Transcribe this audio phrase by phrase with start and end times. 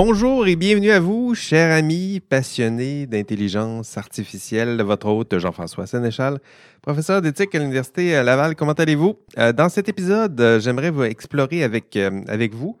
[0.00, 4.80] Bonjour et bienvenue à vous, chers amis passionnés d'intelligence artificielle.
[4.80, 6.38] Votre hôte Jean-François Sénéchal,
[6.82, 8.54] professeur d'éthique à l'Université Laval.
[8.54, 9.18] Comment allez-vous?
[9.38, 12.78] Euh, dans cet épisode, euh, j'aimerais vous explorer avec, euh, vous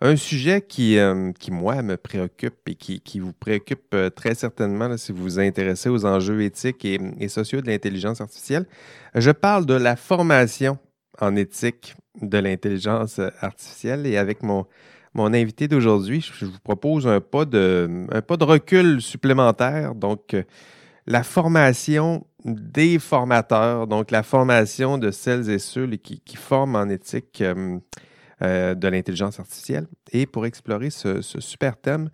[0.00, 0.96] un sujet qui,
[1.50, 6.40] moi, me préoccupe et qui, vous préoccupe très certainement si vous vous intéressez aux enjeux
[6.40, 8.64] éthiques et sociaux de l'intelligence artificielle.
[9.14, 10.78] Je parle de la formation
[11.20, 14.64] en éthique de l'intelligence artificielle et avec mon
[15.14, 19.94] mon invité d'aujourd'hui, je vous propose un pas de, un pas de recul supplémentaire.
[19.94, 20.42] Donc, euh,
[21.06, 27.40] la formation des formateurs, donc la formation de celles et ceux qui, forment en éthique
[27.42, 27.78] euh,
[28.42, 29.86] euh, de l'intelligence artificielle.
[30.12, 32.10] Et pour explorer ce, super thème,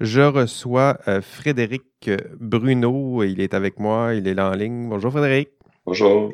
[0.00, 3.22] je reçois Frédéric Bruno.
[3.22, 4.88] Il est avec moi, il est là en ligne.
[4.88, 5.50] Bonjour Frédéric.
[5.86, 6.32] Bonjour.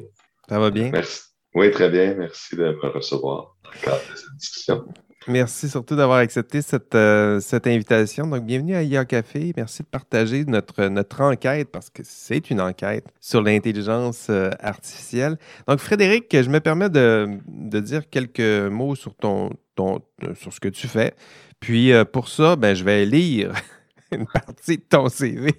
[0.49, 0.91] Ça va bien?
[0.91, 1.23] Merci.
[1.55, 2.15] Oui, très bien.
[2.15, 4.85] Merci de me recevoir dans le cadre de cette discussion.
[5.29, 8.27] Merci surtout d'avoir accepté cette, euh, cette invitation.
[8.27, 9.53] Donc, bienvenue à IA Café.
[9.55, 15.37] Merci de partager notre, notre enquête, parce que c'est une enquête sur l'intelligence euh, artificielle.
[15.69, 20.01] Donc, Frédéric, je me permets de, de, dire quelques mots sur, ton, ton,
[20.35, 21.13] sur ce que tu fais.
[21.61, 23.53] Puis, euh, pour ça, ben, je vais lire
[24.13, 25.53] une partie de ton CV.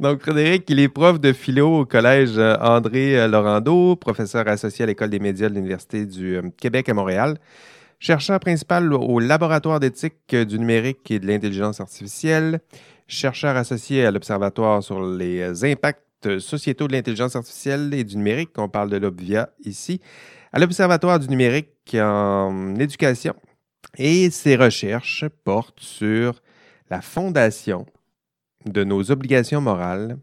[0.00, 5.10] Donc, Frédéric, il est prof de philo au Collège André Laurando, professeur associé à l'École
[5.10, 7.36] des médias de l'Université du Québec à Montréal
[7.98, 12.60] chercheur principal au laboratoire d'éthique du numérique et de l'intelligence artificielle,
[13.06, 18.68] chercheur associé à l'Observatoire sur les impacts sociétaux de l'intelligence artificielle et du numérique, on
[18.68, 20.00] parle de l'Obvia ici,
[20.52, 23.34] à l'Observatoire du numérique en éducation.
[23.96, 26.40] Et ses recherches portent sur
[26.90, 27.86] la fondation
[28.64, 30.18] de nos obligations morales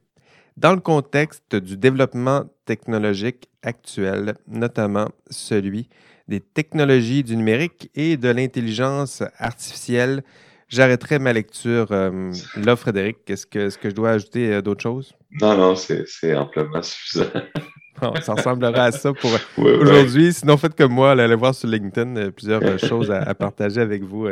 [0.58, 5.90] dans le contexte du développement technologique actuel, notamment celui
[6.28, 10.24] des technologies du numérique et de l'intelligence artificielle.
[10.68, 13.18] J'arrêterai ma lecture euh, là, Frédéric.
[13.30, 15.14] Est-ce que, je dois ajouter euh, d'autres choses?
[15.40, 17.26] Non, non, c'est amplement suffisant.
[18.22, 20.34] ça ressemblera à ça pour aujourd'hui.
[20.34, 24.28] Sinon, faites comme moi, allez voir sur LinkedIn euh, plusieurs choses à, partager avec vous,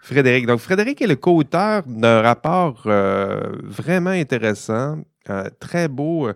[0.00, 0.46] Frédéric.
[0.46, 4.98] Donc, Frédéric est le co-auteur d'un rapport vraiment intéressant,
[5.58, 6.28] très beau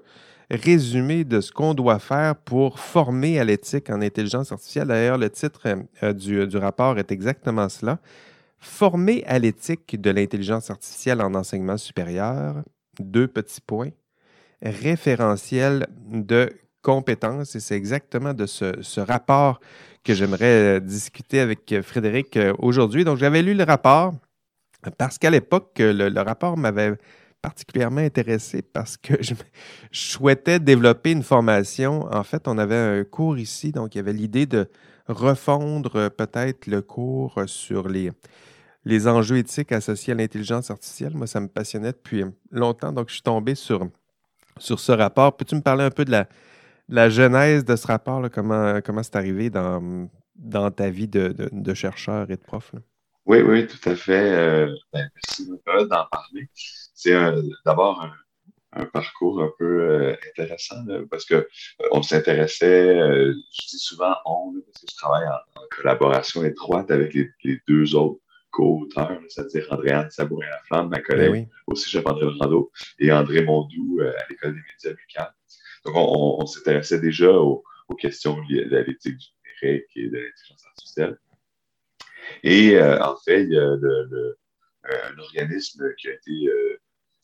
[0.51, 4.89] résumé de ce qu'on doit faire pour former à l'éthique en intelligence artificielle.
[4.89, 5.67] D'ailleurs, le titre
[6.03, 7.99] euh, du, du, rapport est exactement cela.
[8.59, 12.63] Former à l'éthique de l'intelligence artificielle en enseignement supérieur.
[13.01, 13.91] Deux petits points.
[14.63, 16.51] Référentiel de
[16.83, 17.57] compétences.
[17.57, 19.61] Et c'est exactement de ce, rapport
[20.05, 23.05] que j'aimerais euh, discuter avec euh, Frédéric aujourd'hui.
[23.05, 24.15] Donc, j'avais lu le rapport
[24.97, 26.97] parce qu'à l'époque, le rapport m'avait
[27.47, 29.35] particulièrement intéressé parce que je,
[29.93, 32.13] souhaitais développer une formation.
[32.13, 34.69] En fait, on avait un cours ici, donc il y avait l'idée de
[35.07, 38.11] refondre euh, peut-être le cours sur les,
[38.85, 41.15] les enjeux éthiques associés à l'intelligence artificielle.
[41.15, 43.89] Moi, ça me passionnait depuis longtemps, donc je suis tombé sur,
[44.59, 45.37] sur ce rapport.
[45.37, 46.27] Peux-tu me parler un peu de la,
[46.89, 51.75] la genèse de ce rapport, comment, comment c'est arrivé dans, dans ta vie de, de,
[51.75, 52.75] chercheur et de prof?
[53.25, 54.35] Oui, oui, tout à fait.
[54.35, 56.49] Euh, ben, merci d'en parler
[56.97, 57.15] c'est
[57.65, 58.03] d'abord
[58.73, 61.47] un, parcours un peu euh, intéressant parce que euh,
[61.93, 67.15] on s'intéressait, euh, je dis souvent on, parce que je travaille en, collaboration étroite avec
[67.15, 68.21] les, deux autres
[68.51, 74.55] co-auteurs, c'est-à-dire Andréane Sabourin-Laflamme, ma collègue au Cégep André Rando, et André Mondou à l'École
[74.55, 75.35] des médias locales.
[75.85, 77.63] Donc, on, s'intéressait déjà aux,
[77.99, 79.27] questions liées à l'éthique du
[79.69, 81.19] numérique et de l'intelligence artificielle.
[82.43, 84.39] Et en fait, il y a le,
[84.85, 86.51] un organisme qui a été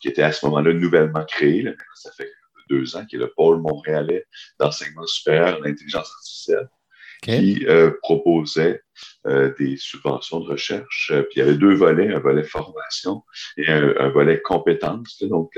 [0.03, 2.31] qui était à ce moment-là nouvellement créé, là, ça fait
[2.69, 4.27] deux ans, qui est le pôle montréalais
[4.59, 6.69] d'enseignement supérieur en intelligence artificielle,
[7.23, 8.83] qui euh, proposait
[9.27, 11.13] euh, des subventions de recherche.
[11.13, 13.23] Puis il y avait deux volets, un volet formation
[13.57, 15.53] et un, volet compétences, donc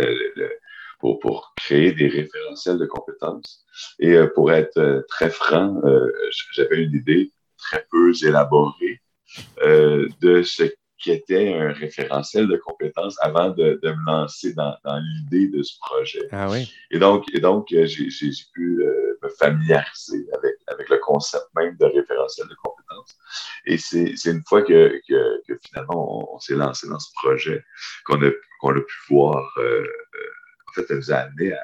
[1.00, 3.64] pour, pour, créer des référentiels de compétences.
[3.98, 5.80] Et euh, pour être très franc,
[6.52, 9.00] j'avais une idée très peu élaborée
[10.20, 10.64] de ce
[11.04, 15.62] qui était un référentiel de compétences avant de, de me lancer dans, dans l'idée de
[15.62, 16.26] ce projet.
[16.32, 16.72] Ah oui.
[16.90, 21.76] Et donc, et donc euh, j'ai pu euh, me familiariser avec, avec le concept même
[21.76, 23.18] de référentiel de compétences.
[23.66, 27.62] Et c'est une fois que, que, que finalement on, s'est lancé dans ce projet
[28.06, 28.30] qu'on a,
[28.60, 29.86] qu'on a pu voir, euh,
[30.68, 31.60] en fait, elle nous a amené à,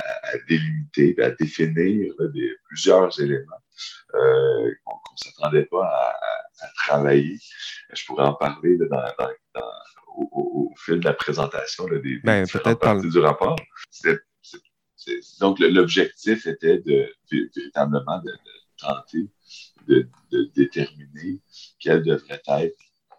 [0.00, 3.62] à, à délimiter, à définir des, plusieurs éléments
[4.16, 6.14] euh, qu'on ne s'attendait pas à,
[6.76, 7.38] travailler.
[7.92, 8.78] Je pourrais en parler
[10.14, 13.56] au, fil de la présentation des, des ben, parties du rapport.
[15.40, 18.32] donc, l'objectif était de, véritablement de,
[18.78, 19.28] tenter
[19.86, 20.08] de,
[20.54, 21.40] déterminer
[21.78, 22.76] quelle devrait être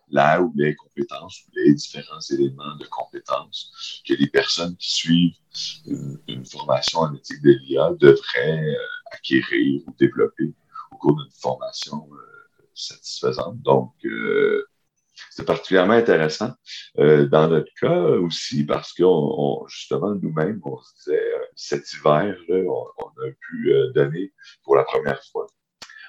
[0.09, 5.35] là où les compétences, les différents éléments de compétences que les personnes qui suivent
[6.27, 8.75] une, formation en éthique de l'IA devraient euh,
[9.11, 10.53] acquérir ou développer
[10.91, 12.32] au cours d'une formation euh,
[12.73, 13.61] satisfaisante.
[13.61, 14.65] Donc, euh,
[15.29, 16.51] c'est particulièrement intéressant
[16.97, 19.03] dans notre cas aussi parce que
[19.67, 24.33] justement, nous-mêmes, on se disait, cet hiver, là, on, a pu donner
[24.63, 25.47] pour la première fois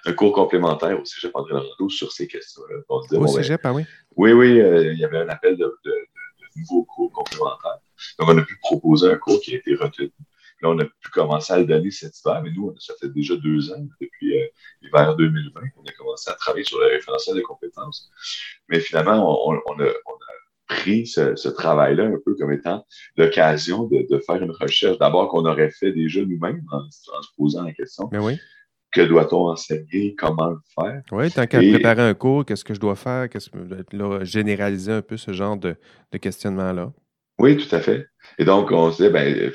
[0.07, 2.77] un cours complémentaire au Cégep André Laurando sur ces questions-là.
[2.89, 3.85] Au ben, Cégep, ah oui?
[4.17, 7.79] Oui, oui, euh, il y avait un appel de, de, de, nouveaux cours complémentaires.
[8.19, 10.13] Donc, on a pu proposer un cours qui a été retenu.
[10.65, 13.37] Là, on a pu commencer à le donner cet hiver, mais nous, ça fait déjà
[13.37, 14.47] deux ans, depuis euh,
[14.81, 18.11] l'hiver 2020, qu'on a commencé à travailler sur le référentiel des compétences.
[18.71, 20.35] Mais finalement, on, on, a, on a,
[20.67, 22.87] pris ce, ce travail-là un peu comme étant
[23.19, 27.29] l'occasion de, de, faire une recherche, d'abord qu'on aurait fait déjà nous-mêmes en, en, se
[27.37, 28.09] posant la question.
[28.11, 28.39] Mais oui
[28.95, 31.03] que doit-on enseigner, comment le faire?
[31.11, 33.59] Oui, tant qu'à préparer un cours, qu'est-ce que je dois faire, qu'est-ce que
[33.93, 35.75] là, généraliser un peu ce genre de,
[36.13, 36.93] de questionnement-là.
[37.41, 38.07] Oui, tout à fait.
[38.39, 39.51] Et donc, on se dit, ben,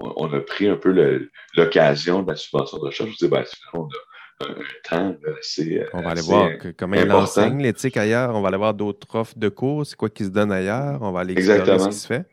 [0.00, 1.20] on a pris un peu
[1.56, 3.16] l'occasion de la subvention de recherche.
[3.16, 4.54] Se dit, ben, on a un
[4.88, 5.84] temps assez.
[5.92, 8.34] On va aller voir comment il enseigne l'éthique ailleurs.
[8.34, 9.86] On va aller voir d'autres offres de cours.
[9.86, 10.98] C'est quoi qui se donne ailleurs?
[11.02, 12.26] On va aller explorer ce qui se fait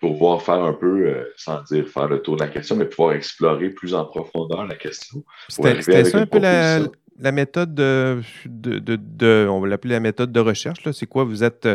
[0.00, 2.86] pour pouvoir faire un peu, euh, sans dire faire le tour de la question, mais
[2.86, 5.22] pouvoir explorer plus en profondeur la question.
[5.48, 6.80] C'était ça un peu la,
[7.18, 10.90] la, méthode de, de, de, on va l'appeler la méthode de recherche.
[10.92, 11.24] C'est quoi?
[11.24, 11.68] Vous êtes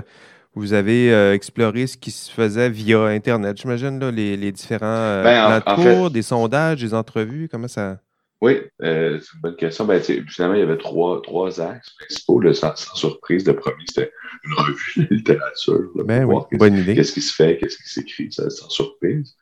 [0.56, 5.62] vous avez euh, exploré ce qui se faisait via Internet, j'imagine, les, les différents euh,
[5.62, 8.00] ben, des sondages, des entrevues, comment ça?
[8.42, 9.86] Oui, euh, c'est une bonne question.
[9.86, 12.40] Ben, finalement, il y avait trois, trois axes principaux.
[12.40, 14.12] Le, sans, surprise, le premier, c'était
[14.44, 15.90] une revue de littérature.
[15.96, 16.96] ben oui, bonne idée.
[16.96, 19.36] Qu'est-ce qui se fait, qu'est-ce qui s'écrit, sans surprise.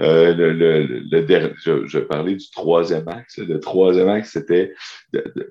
[0.00, 3.38] Euh, le, le, le dernier, je, je, parlais du troisième axe.
[3.38, 4.72] Le troisième axe, c'était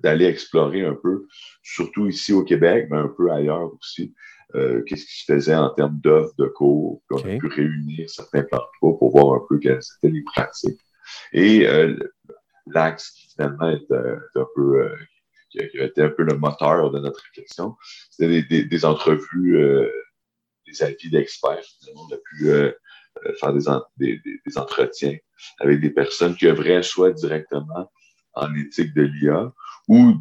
[0.02, 1.28] d'aller explorer un peu,
[1.64, 4.14] surtout ici au Québec, mais un peu ailleurs aussi,
[4.54, 7.02] euh, qu'est-ce qui se faisait en termes d'offres de cours?
[7.08, 10.14] Puis on a pu réunir certains plans de cours pour voir un peu quelles étaient
[10.14, 10.80] les pratiques.
[11.34, 11.98] Et euh,
[12.68, 14.92] l'axe qui finalement est, euh, un peu,
[15.50, 17.76] qui, a, été un peu le moteur de notre réflexion.
[18.10, 19.90] C'était des, des, entrevues, euh,
[20.68, 21.66] des avis d'experts.
[21.96, 22.74] On a pu
[23.40, 23.54] faire
[23.98, 25.18] des, des, entretiens
[25.60, 27.92] avec des personnes qui œuvraient soit directement
[28.34, 29.54] en éthique de l'IA
[29.88, 30.16] ou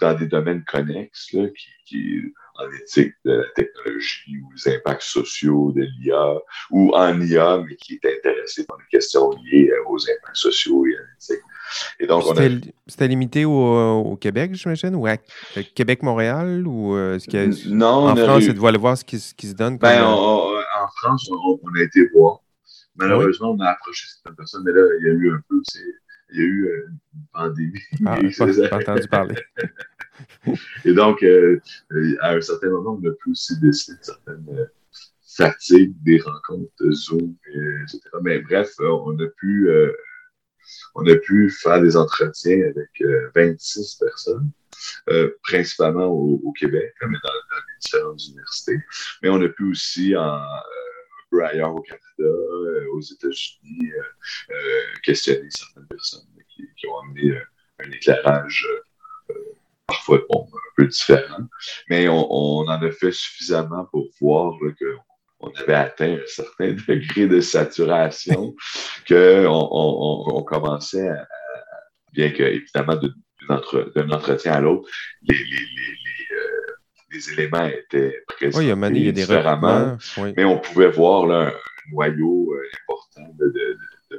[0.00, 2.22] dans des domaines connexes, là, qui, qui,
[2.58, 6.34] en éthique de la technologie ou les impacts sociaux de l'IA,
[6.70, 10.96] ou en IA, mais qui est intéressé par les questions liées aux impacts sociaux et
[10.96, 11.44] à l'éthique.
[12.00, 12.24] Et donc,
[12.86, 15.16] C'était limité au, Québec, j'imagine, ou à
[15.74, 19.34] Québec-Montréal, ou euh, ce qu'il Non, en France, c'est de voir, voir ce qui, ce
[19.34, 19.78] qui se donne.
[19.78, 22.40] Ben, en France, on, a été voir.
[22.96, 25.60] Malheureusement, on a approché cette personne, mais là, il y a eu un peu,
[26.30, 27.80] il y a eu euh, une pandémie.
[28.06, 29.36] Ah, pas, pas entendu parler.
[30.84, 31.60] Et donc, euh,
[32.20, 34.68] à un certain moment, on a pu aussi décider de certaines
[35.36, 37.36] fatigues des rencontres Zoom,
[37.82, 38.00] etc.
[38.22, 39.68] Mais bref, on a pu
[40.94, 43.02] on a pu faire des entretiens avec
[43.34, 44.50] 26 euh, personnes,
[45.10, 48.78] euh, principalement au, Québec, comme dans, les différentes universités,
[49.22, 52.36] mais on a pu aussi en, euh, un peu ailleurs au Canada,
[52.92, 53.92] aux États-Unis,
[55.02, 55.64] questionner qui,
[57.18, 57.38] amené
[57.80, 58.66] un éclairage
[59.86, 60.44] parfois un
[60.76, 61.48] peu différent,
[61.88, 64.96] mais on, en a fait suffisamment pour voir que
[65.40, 68.54] on avait atteint un certain degré de saturation
[69.08, 71.26] qu'on on, on, commençait à,
[72.12, 73.00] bien que, évidemment,
[73.94, 74.88] d'un entretien à l'autre,
[75.22, 76.74] les, les, les, euh,
[77.12, 79.96] les, éléments étaient présents oui, il y a des différemment,
[80.36, 83.67] mais on pouvait voir là, un noyau euh, important de, de,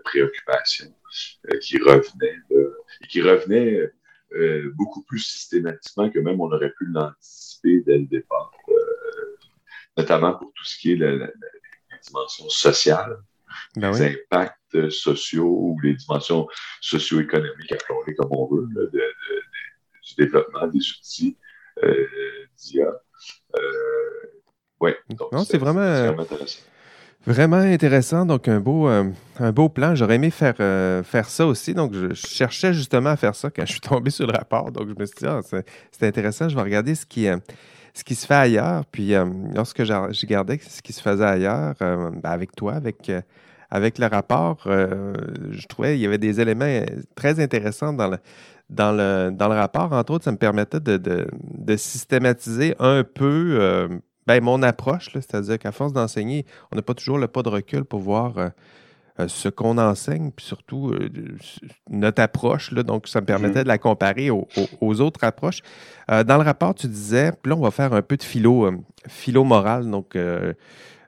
[0.09, 0.93] de préoccupations
[1.51, 2.35] euh, qui revenait,
[3.01, 3.91] et qui revenait
[4.75, 8.51] beaucoup plus systématiquement que même on aurait pu l'anticiper dès le départ
[9.99, 13.17] notamment pour tout ce qui est la, la, les dimensions sociales,
[13.75, 16.47] ben les impacts sociaux ou les dimensions
[16.81, 19.03] socio-économiques, appelons-les comme on veut, de, de,
[20.07, 21.37] du développement des outils
[21.83, 22.07] euh,
[22.57, 22.91] d'IA.
[23.55, 23.59] Euh,
[24.79, 26.61] oui, donc c'est vraiment, vraiment, intéressant.
[27.29, 28.25] Vraiment intéressant.
[28.25, 29.05] Donc, un beau, euh,
[29.39, 29.93] un beau plan.
[29.93, 31.73] J'aurais aimé faire, euh, faire ça aussi.
[31.73, 34.71] Donc, je, cherchais justement à faire ça quand je suis tombé sur le rapport.
[34.71, 36.49] Donc, je me suis dit, ah, c'est intéressant.
[36.49, 37.27] Je vais regarder ce qui,
[37.93, 38.85] ce qui se fait ailleurs.
[38.85, 43.09] Puis euh, lorsque j'ai gardé ce qui se faisait ailleurs, euh, ben, avec toi, avec,
[43.09, 43.21] euh,
[43.69, 46.83] avec le rapport, je trouvais qu'il y avait des éléments
[47.15, 48.17] très intéressants dans le,
[48.69, 49.91] dans le, dans le rapport.
[49.93, 53.99] Entre autres, ça me permettait de, de, systématiser un peu
[54.37, 57.83] ben, mon approche, c'est-à-dire qu'à force d'enseigner, on n'a pas toujours le pas de recul
[57.83, 58.51] pour voir
[59.27, 60.93] ce qu'on enseigne, puis surtout
[61.89, 62.71] notre approche.
[62.71, 63.63] Là, donc, ça me permettait mm-hmm.
[63.63, 65.61] de la comparer aux, autres approches.
[66.07, 68.71] dans le rapport, tu disais, puis là, on va faire un peu de philo,
[69.07, 69.89] philo moral.
[69.89, 70.53] Donc, euh,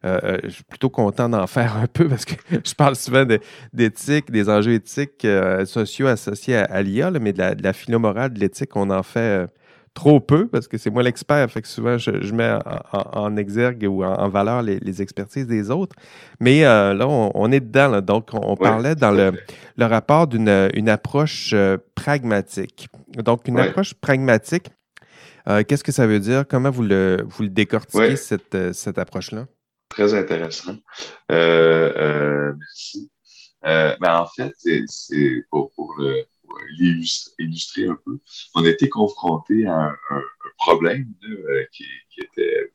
[0.03, 2.35] euh, je suis plutôt content d'en faire un peu parce que
[2.65, 3.25] je parle souvent
[3.73, 8.33] d'éthique, des enjeux éthiques euh, sociaux associés à, l'IA, mais de la, de la philomorale,
[8.33, 9.47] de l'éthique, on en fait
[9.93, 11.49] trop peu parce que c'est moi l'expert.
[11.51, 12.57] Fait que souvent, je, mets
[12.93, 15.95] en, exergue ou en, valeur les, expertises des autres.
[16.39, 18.01] Mais là, on, est dedans.
[18.01, 19.33] Donc, on, parlait dans le,
[19.77, 21.53] le rapport d'une une approche
[21.95, 22.89] pragmatique.
[23.17, 24.69] Donc, une approche pragmatique,
[25.45, 26.45] qu'est-ce que ça veut dire?
[26.47, 29.45] Comment vous le, vous le décortiquez, cette, cette approche-là?
[29.91, 30.77] Très intéressant.
[31.31, 33.11] Euh, euh, merci.
[33.65, 34.53] Euh, ben, en fait,
[34.87, 36.01] c'est pour, pour,
[37.39, 38.19] illustrer, un peu.
[38.55, 40.23] On a été confronté à un,
[40.57, 41.07] problème
[41.71, 42.71] qui, qui, était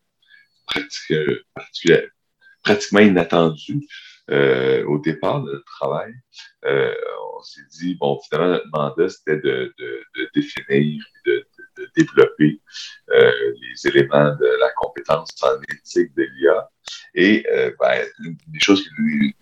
[2.62, 3.86] pratiquement inattendu
[4.28, 6.12] au départ de notre travail.
[6.64, 9.72] on s'est dit, bon, finalement, notre mandat, c'était de,
[10.34, 12.60] définir, de, de développer
[13.08, 16.68] les éléments de la compétence en éthique de l'IA
[17.16, 19.32] et euh, ben, une des choses qui nous,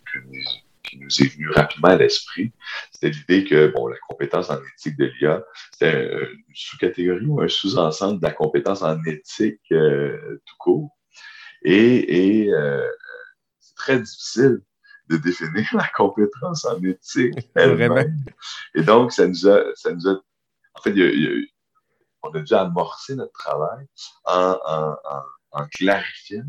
[0.95, 2.53] qui nous est venue rapidement à l'esprit,
[2.93, 7.49] c'était l'idée que bon, la compétence en éthique de l'IA, c'était une sous-catégorie ou un
[7.49, 10.97] sous-ensemble de la compétence en éthique euh, tout court.
[11.63, 12.87] Et, et euh,
[13.59, 14.61] c'est très difficile
[15.09, 18.25] de définir la compétence en éthique elle-même.
[18.75, 20.21] Et donc, ça nous a, ça nous a
[20.77, 21.47] en fait, il y a,
[22.23, 23.87] on a dû amorcer notre travail
[24.25, 25.23] en, en, en,
[25.53, 26.47] en clarifiant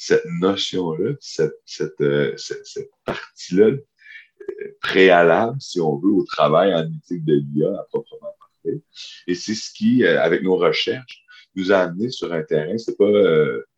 [0.00, 6.86] cette notion-là, cette, cette, euh, cette, partie-là euh, préalable, si on veut, au travail en
[6.90, 8.80] éthique de l'IA à proprement parler.
[9.26, 11.22] Et c'est ce qui, euh, avec nos recherches,
[11.54, 12.78] nous a amené sur un terrain.
[12.78, 13.12] C'est pas,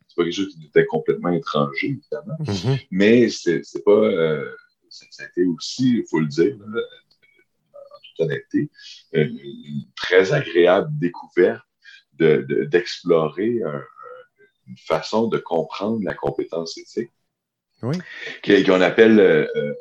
[0.07, 2.87] c'est pas quelque chose qui nous était complètement étranger, évidemment, mm-hmm.
[2.93, 4.09] mais c'est, c'est pas,
[4.91, 8.71] ça a été aussi, il faut le dire, en toute honnêteté,
[9.13, 11.67] une, très agréable découverte
[12.13, 13.83] de, d'explorer un,
[14.73, 17.11] une façon de comprendre la compétence éthique.
[17.83, 17.99] Oui.
[18.65, 19.75] Qu'on appelle euh, euh,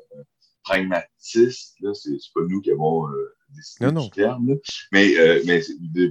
[0.64, 1.76] pragmatiste.
[1.82, 4.58] Là, c'est, pas nous qui avons euh, décidé du terme,
[4.92, 5.62] mais, euh, mais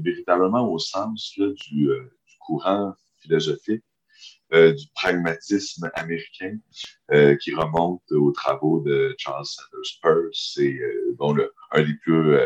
[0.03, 3.85] véritablement au sens là, du, du, courant philosophique
[4.53, 6.59] du pragmatisme américain
[7.41, 10.81] qui remonte aux travaux de Charles Sanders Peirce et
[11.17, 12.37] bon, le, un des plus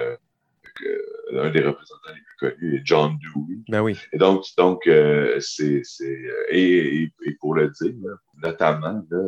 [1.33, 3.59] un des représentants les plus connus est John Dewey.
[3.69, 3.99] Ben oui.
[4.13, 7.95] Et donc, donc euh, c'est, euh, et, et, pour le dire,
[8.43, 9.23] notamment là,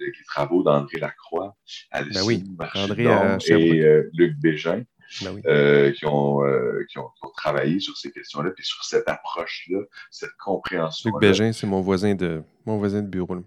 [0.00, 1.56] les travaux d'André Lacroix,
[1.90, 2.44] Alison ben oui.
[2.74, 4.82] André, et euh, Luc Bégin.
[5.22, 5.94] Ben oui.
[5.94, 6.42] qui, ont,
[6.90, 9.78] qui, ont, travaillé sur ces questions-là, puis sur cette approche-là,
[10.10, 11.08] cette compréhension.
[11.08, 13.42] Luc Bégin, c'est mon voisin de mon voisin de bureau.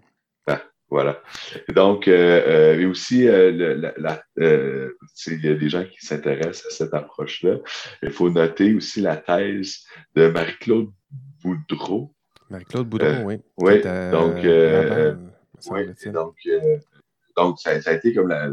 [0.92, 1.22] Voilà.
[1.70, 4.90] Donc, euh, euh aussi, euh, la, euh,
[5.26, 7.56] il y a des gens qui s'intéressent à cette approche-là.
[8.02, 10.90] Il faut noter aussi la thèse de Marie-Claude
[11.42, 12.14] Boudreau.
[12.50, 13.40] Marie-Claude Boudreau, oui.
[13.56, 13.80] Oui,
[14.10, 14.36] donc,
[15.70, 16.36] oui, donc,
[17.38, 18.50] donc ça, ça, a été comme la,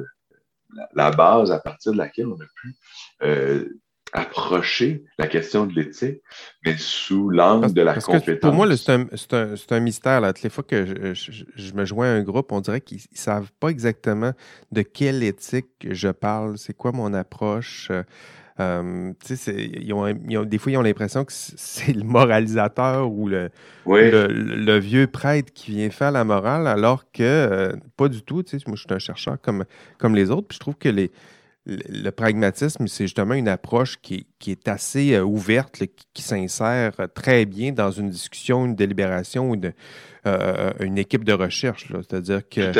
[0.93, 2.73] la, base à partir de laquelle on a pu
[4.13, 6.21] approcher la question de l'éthique,
[6.65, 8.39] mais sous l'angle de la compétence.
[8.41, 10.21] pour moi, c'est un, un, un, mystère.
[10.21, 10.33] Là.
[10.33, 13.51] Toutes les fois que je, me joins à un groupe, on dirait qu'ils ne savent
[13.59, 14.33] pas exactement
[14.71, 17.91] de quelle éthique je parle, c'est quoi mon approche.
[18.59, 19.13] Euh,
[19.47, 23.49] ils ont, ils ont, des fois, ils ont l'impression que c'est le moralisateur ou le,
[23.85, 28.43] le, vieux prêtre qui vient faire la morale, alors que euh, pas du tout.
[28.67, 29.63] Moi, je suis un chercheur comme,
[29.97, 30.47] comme les autres.
[30.47, 31.09] Puis je trouve que les,
[31.69, 35.81] le pragmatisme, c'est justement une approche qui, est assez euh, ouverte,
[36.13, 39.71] qui, s'insère très bien dans une discussion, une délibération ou une,
[40.27, 41.87] euh, une équipe de recherche.
[41.87, 42.73] C'est-à-dire que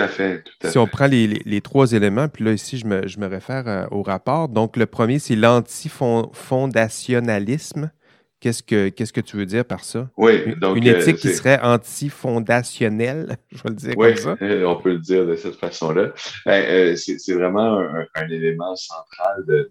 [0.65, 3.86] si on prend les, trois éléments, puis là ici je me, je me réfère euh,
[3.91, 4.50] au rapport.
[4.50, 7.91] Donc le premier, c'est l'antifondationalisme.
[8.39, 10.10] Qu'est-ce que, qu'est-ce que tu veux dire par ça?
[10.15, 10.77] Oui, donc.
[10.77, 14.38] Une éthique qui serait antifondationnelle, je vais le dire comme ça.
[14.39, 16.13] Oui, on peut le dire de cette façon-là.
[16.46, 17.79] Ben, euh, c'est, vraiment
[18.15, 19.69] un, élément central de,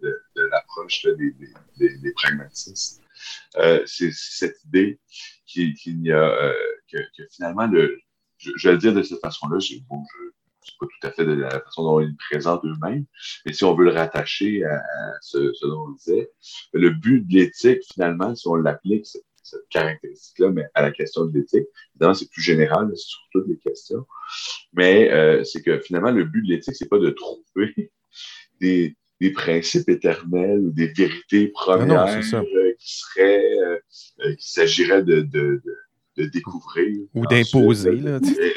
[0.51, 1.35] l'approche des,
[1.79, 3.01] des, pragmatistes.
[3.57, 5.01] Euh, c'est, cette idée
[5.47, 6.53] qu'il, y a, euh,
[6.93, 6.99] que,
[7.31, 7.99] finalement, le,
[8.37, 9.59] je, vais le dire de cette façon-là,
[9.89, 10.38] bon, je,
[10.79, 13.05] pas tout à fait de la façon dont ils présentent eux-mêmes,
[13.47, 14.81] mais si on veut le rattacher à,
[15.21, 16.31] ce, dont on disait,
[16.73, 19.23] le but de l'éthique, finalement, si on l'applique, cette,
[19.71, 23.57] caractéristique-là, mais à la question de l'éthique, évidemment, c'est plus général, c'est sur toutes les
[23.57, 24.07] questions,
[24.75, 27.91] mais euh, c'est que finalement, le but de l'éthique, c'est pas de trouver
[28.61, 35.23] des, des principes éternels ou des vérités premières euh, qui seraient, euh, qui s'agirait de,
[35.23, 35.75] de, de,
[36.19, 37.07] de, découvrir.
[37.15, 38.01] Ou d'imposer.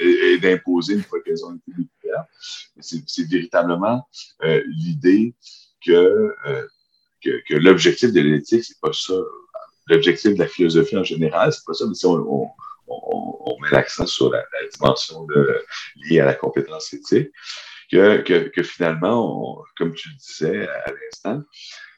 [0.02, 2.28] Et, et d'imposer une fois qu'elles ont été découvertes.
[2.80, 4.08] C'est véritablement
[4.44, 5.36] euh, l'idée
[5.86, 6.68] que, euh,
[7.24, 9.14] que, que l'objectif de l'éthique, c'est pas ça.
[9.88, 12.48] L'objectif de la philosophie en général, c'est pas ça, mais si on, on,
[12.88, 15.62] on, met l'accent sur la, la dimension de,
[15.96, 17.32] liée à la compétence éthique,
[17.92, 21.44] que, que, que finalement, comme tu le disais à l'instant,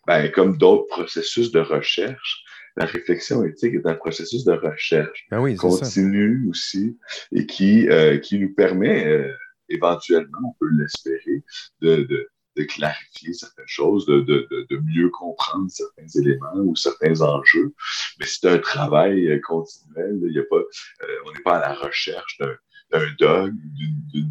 [0.07, 2.42] ben, comme d'autres processus de recherche,
[2.75, 6.97] la réflexion éthique est un processus de recherche ben oui, continu aussi
[7.31, 9.31] et qui, euh, qui nous permet euh,
[9.69, 11.43] éventuellement, on peut l'espérer,
[11.81, 17.21] de, de, de, clarifier certaines choses, de, de, de, mieux comprendre certains éléments ou certains
[17.21, 17.73] enjeux.
[18.19, 20.19] Mais c'est un travail euh, continuel.
[20.23, 20.61] Il y a pas,
[21.25, 22.55] on n'est pas à la recherche d'un
[22.93, 23.57] d'un dogme,
[24.13, 24.29] d'une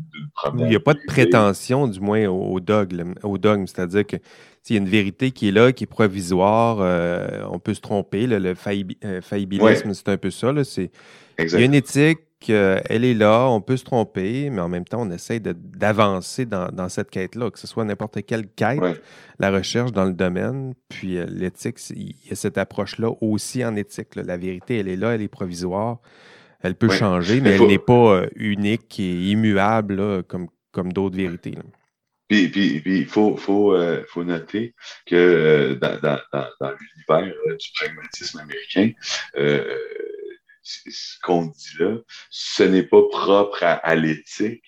[0.58, 3.66] Il n'y a pas de prétention, du moins, au, dogme, au dogme.
[3.66, 4.16] C'est-à-dire que
[4.62, 7.80] s'il y a une vérité qui est là, qui est provisoire, euh, on peut se
[7.80, 8.26] tromper.
[8.26, 8.54] le
[9.04, 10.52] euh, faillibilisme, c'est un peu ça.
[10.52, 10.62] Là,
[11.38, 14.68] il y a une éthique, euh, elle est là, on peut se tromper, mais en
[14.68, 19.02] même temps, on essaie d'avancer dans, dans, cette quête-là, que ce soit n'importe quelle quête,
[19.38, 24.14] la recherche dans le domaine, puis l'éthique, il y a cette approche-là aussi en éthique.
[24.14, 25.98] La vérité, elle est là, elle est provisoire.
[26.62, 31.54] Elle peut changer, mais, elle n'est pas unique et immuable comme, comme d'autres vérités.
[32.32, 34.74] Puis, puis, il faut, faut, euh, faut noter
[35.06, 38.92] que euh, dans, dans, dans, l'univers euh, du pragmatisme américain,
[40.62, 41.98] ce qu'on dit là,
[42.30, 44.64] ce n'est pas propre à, l'éthique.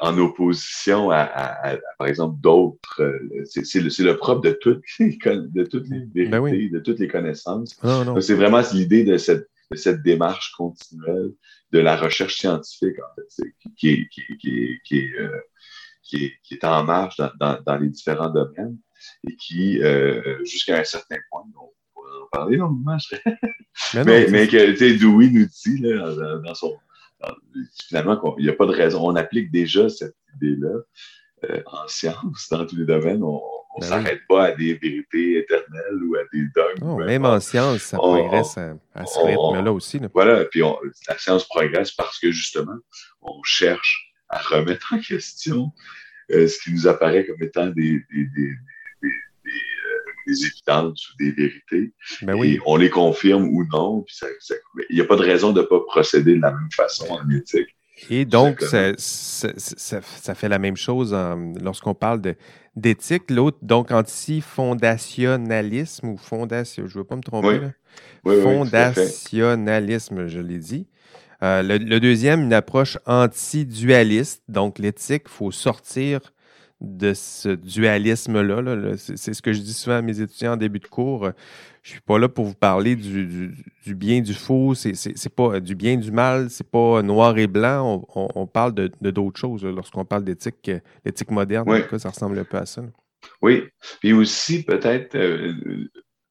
[0.00, 3.02] en opposition à, à, par exemple, d'autres.
[3.44, 7.08] c'est le, le, propre de toutes les, de toutes les ben vérités, de toutes les
[7.08, 7.80] connaissances.
[8.20, 11.32] C'est vraiment l'idée de cette, de cette démarche continuelle
[11.72, 13.44] de la recherche scientifique, en fait,
[13.76, 15.12] qui, est, qui, qui, qui est
[16.08, 18.78] qui est, qui est en marche dans, dans, dans, les différents domaines
[19.28, 22.96] et qui, euh, jusqu'à un certain point, on pourrait en parler longuement,
[23.94, 26.74] mais, mais, mais, que, tu sais, Dewey nous dit, là, dans, dans son,
[27.86, 29.06] finalement, il n'y a pas de raison.
[29.06, 30.80] On applique déjà cette idée-là
[31.44, 33.22] euh, en science, dans tous les domaines.
[33.22, 33.40] On
[33.76, 37.04] ne ben s'arrête pas à des vérités éternelles ou à des dogmes.
[37.04, 39.98] même en science, ça progresse à, à, ce rythme-là aussi.
[39.98, 40.08] Là.
[40.12, 40.76] Voilà, puis on,
[41.08, 42.76] la science progresse parce que justement,
[43.22, 45.72] on cherche à remettre en question
[46.30, 48.52] euh, ce qui nous apparaît comme étant des, des, des,
[49.02, 49.10] des,
[49.44, 51.92] des euh, évidences ou des vérités.
[52.22, 52.54] Ben oui.
[52.54, 54.02] Et on les confirme ou non.
[54.02, 54.54] Puis ça, ça,
[54.90, 57.30] il n'y a pas de raison de ne pas procéder de la même façon en
[57.30, 57.74] éthique.
[58.10, 61.16] Et donc, ça, ça, ça, fait la même chose
[61.60, 62.22] lorsqu'on parle
[62.76, 63.30] d'éthique.
[63.30, 67.58] L'autre, donc, anti-fondationnalisme ou fondation, je ne veux pas me tromper.
[67.58, 67.72] Là.
[68.24, 70.86] Oui, Fondationnalisme, je l'ai dit.
[71.42, 74.42] Euh, le, deuxième, une approche anti-dualiste.
[74.48, 76.20] Donc, l'éthique, il faut sortir
[76.80, 78.96] de ce dualisme-là.
[78.96, 81.24] C'est ce que je dis souvent à mes étudiants en début de cours.
[81.82, 83.52] Je ne suis pas là pour vous parler du,
[83.84, 84.74] du, bien, du faux.
[84.74, 86.50] C'est pas du bien, du mal.
[86.50, 88.06] C'est pas noir et blanc.
[88.14, 90.70] On, parle de d'autres choses lorsqu'on parle d'éthique.
[91.04, 92.82] L'éthique moderne, en tout cas, ça ressemble un peu à ça.
[93.42, 93.68] Oui.
[94.00, 95.52] Puis aussi, peut-être, euh,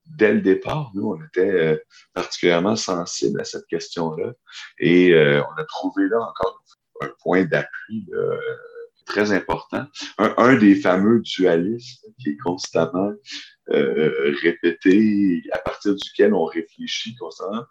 [0.05, 1.77] dès le départ, nous, on était euh,
[2.13, 4.33] particulièrement sensibles à cette question-là.
[4.79, 6.63] Et euh, on a trouvé là encore
[7.01, 8.07] un point d'appui
[9.07, 9.85] très important.
[10.17, 13.11] Un, des fameux dualistes qui est constamment
[13.71, 17.63] euh, répété, à partir duquel on réfléchit constamment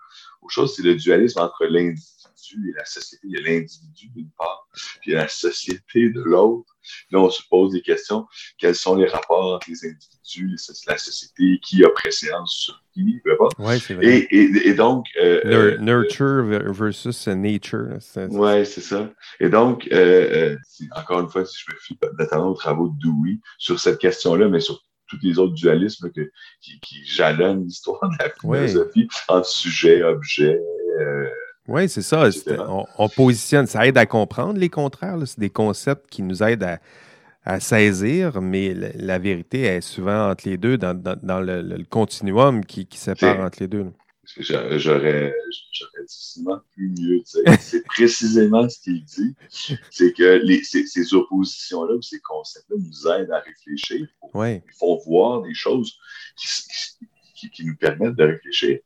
[0.42, 3.26] aux choses, c'est le dualisme entre l'individu et la société.
[3.28, 4.68] Il y a l'individu d'une part,
[5.00, 6.75] puis il y a la société de l'autre.
[7.10, 8.26] Là, on se pose des questions.
[8.58, 13.20] Quels sont les rapports entre les individus, la société, qui a préséance sur qui,
[13.58, 14.06] ouais, c'est vrai.
[14.06, 15.04] Et, et, et, donc...
[15.20, 17.98] Euh, euh nurture versus nature.
[18.30, 19.10] Oui, c'est ça.
[19.38, 20.56] Et donc, euh, euh
[20.96, 24.48] encore une fois, si je me fie notamment aux travaux de Dewey sur cette question-là,
[24.48, 29.46] mais sur tous les autres dualismes que, qui, qui jalonnent l'histoire de la philosophie entre
[29.46, 30.60] sujet, objet,
[31.00, 31.28] euh,
[31.68, 32.28] oui, c'est ça.
[32.98, 35.18] On, positionne, ça aide à comprendre les contraires.
[35.26, 36.78] C'est des concepts qui nous aident
[37.44, 43.40] à, saisir, mais la, vérité est souvent entre les deux, dans, le, continuum qui, sépare
[43.40, 43.86] entre les deux.
[44.38, 47.56] J'aurais, j'aurais difficilement pu mieux dire.
[47.60, 49.34] C'est précisément ce qu'il dit.
[49.90, 54.06] C'est que les, ces, oppositions-là ces concepts-là nous aident à réfléchir.
[54.34, 55.96] Ils font voir des choses
[56.36, 57.06] qui, qui,
[57.64, 58.78] nous permettent de réfléchir.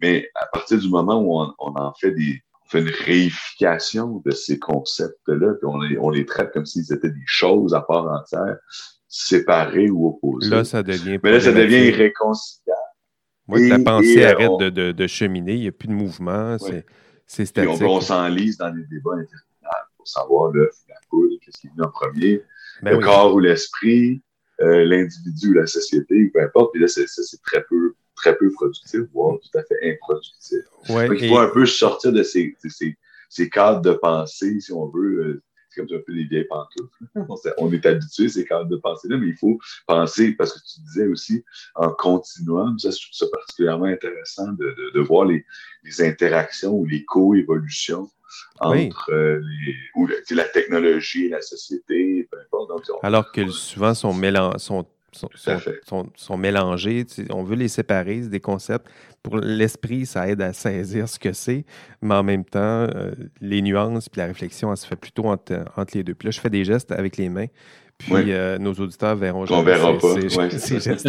[0.00, 4.30] Mais à partir du moment où on, en fait des, on fait une réification de
[4.30, 8.06] ces concepts-là, puis on les, on les traite comme s'ils étaient des choses à part
[8.06, 8.56] entière,
[9.08, 10.50] séparées ou opposées.
[10.50, 11.18] Là, ça devient.
[11.22, 12.80] Mais là, ça devient irréconciliable.
[13.48, 16.56] Moi, ta pensée arrête de, de, de, cheminer, il n'y a plus de mouvement,
[17.26, 17.80] c'est statique.
[17.80, 21.70] on, on s'enlise dans des débats interminables pour savoir le la poule, qu'est-ce qui est
[21.70, 22.42] venu en premier,
[22.82, 24.22] ben le corps ou l'esprit,
[24.60, 26.72] euh, l'individu ou la société, peu importe.
[26.72, 27.06] Puis là, c'est
[27.42, 30.60] très peu, très peu productif, voire tout à fait improductif.
[30.88, 32.96] Ouais, il faut un peu sortir de ces, ces,
[33.28, 35.42] ces, cadres de pensée, si on veut, euh,
[35.76, 36.88] comme un peu des vieilles pantoufles.
[37.58, 41.06] On, est habitué, ces cadres de pensée-là, mais il faut penser, parce que tu disais
[41.06, 45.44] aussi, en continuum, ça, je trouve ça particulièrement intéressant de, de, voir les,
[45.84, 48.10] les, interactions ou les co-évolutions
[48.60, 49.40] entre euh,
[50.30, 52.90] la, technologie et la société, peu importe.
[53.02, 54.14] Alors que souvent sont,
[54.58, 57.06] sont sont, sont, mélangés.
[57.30, 58.86] On veut les séparer, c'est des concepts.
[59.22, 61.64] Pour l'esprit, ça aide à saisir ce que c'est,
[62.00, 65.54] mais en même temps, euh, les nuances puis la réflexion, elle se fait plutôt entre,
[65.94, 66.14] les deux.
[66.14, 67.46] Puis là, je fais des gestes avec les mains.
[67.98, 70.20] Puis euh, nos auditeurs verront On verra pas.
[70.58, 71.08] Ces, gestes.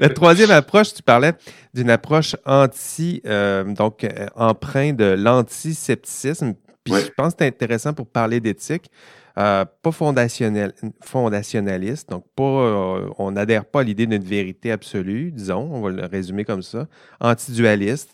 [0.00, 1.34] La troisième approche, tu parlais
[1.74, 6.54] d'une approche anti, euh, donc emprunt de l'antisepticisme.
[6.84, 8.90] Puis je pense que c'est intéressant pour parler d'éthique.
[9.38, 15.30] Euh, pas fondationnel, fondationnaliste, donc pas, euh, on n'adhère pas à l'idée d'une vérité absolue,
[15.32, 16.86] disons, on va le résumer comme ça,
[17.18, 18.10] antidualiste,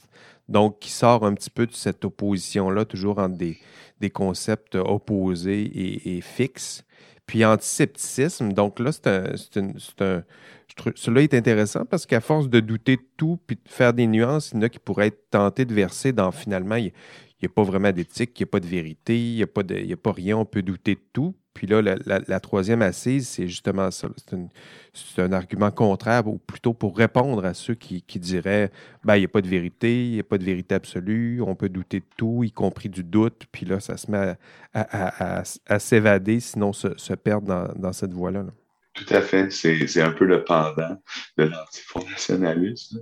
[0.49, 3.59] donc qui sort un petit peu de cette opposition-là, toujours entre des,
[4.01, 5.71] des concepts opposés
[6.05, 6.85] et, fixes.
[7.27, 9.25] Puis antisepticisme, donc là, c'est un,
[10.01, 10.23] un,
[10.95, 14.53] cela est intéressant parce qu'à force de douter de tout puis de faire des nuances,
[14.53, 16.77] il y en a qui pourraient être tentés de verser dans finalement,
[17.40, 19.46] il n'y a pas vraiment d'éthique, il n'y a pas de vérité, il n'y a,
[19.46, 21.35] pas a pas rien, on peut douter de tout.
[21.59, 24.09] Puis là, la, troisième assise, c'est justement ça.
[24.94, 28.70] C'est un, argument contraire, ou plutôt pour répondre à ceux qui, diraient
[29.03, 31.57] ben, il n'y a pas de vérité, il n'y a pas de vérité absolue, on
[31.57, 33.46] peut douter de tout, y compris du doute.
[33.51, 34.37] Puis là, ça se met
[34.72, 35.42] à,
[35.81, 38.44] s'évader, sinon se, perdre dans, cette voie-là.
[38.94, 39.51] Tout à fait.
[39.51, 41.03] C'est un peu le pendant
[41.38, 43.01] de l'antifondationalisme.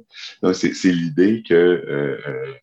[0.55, 2.55] C'est l'idée que euh, euh,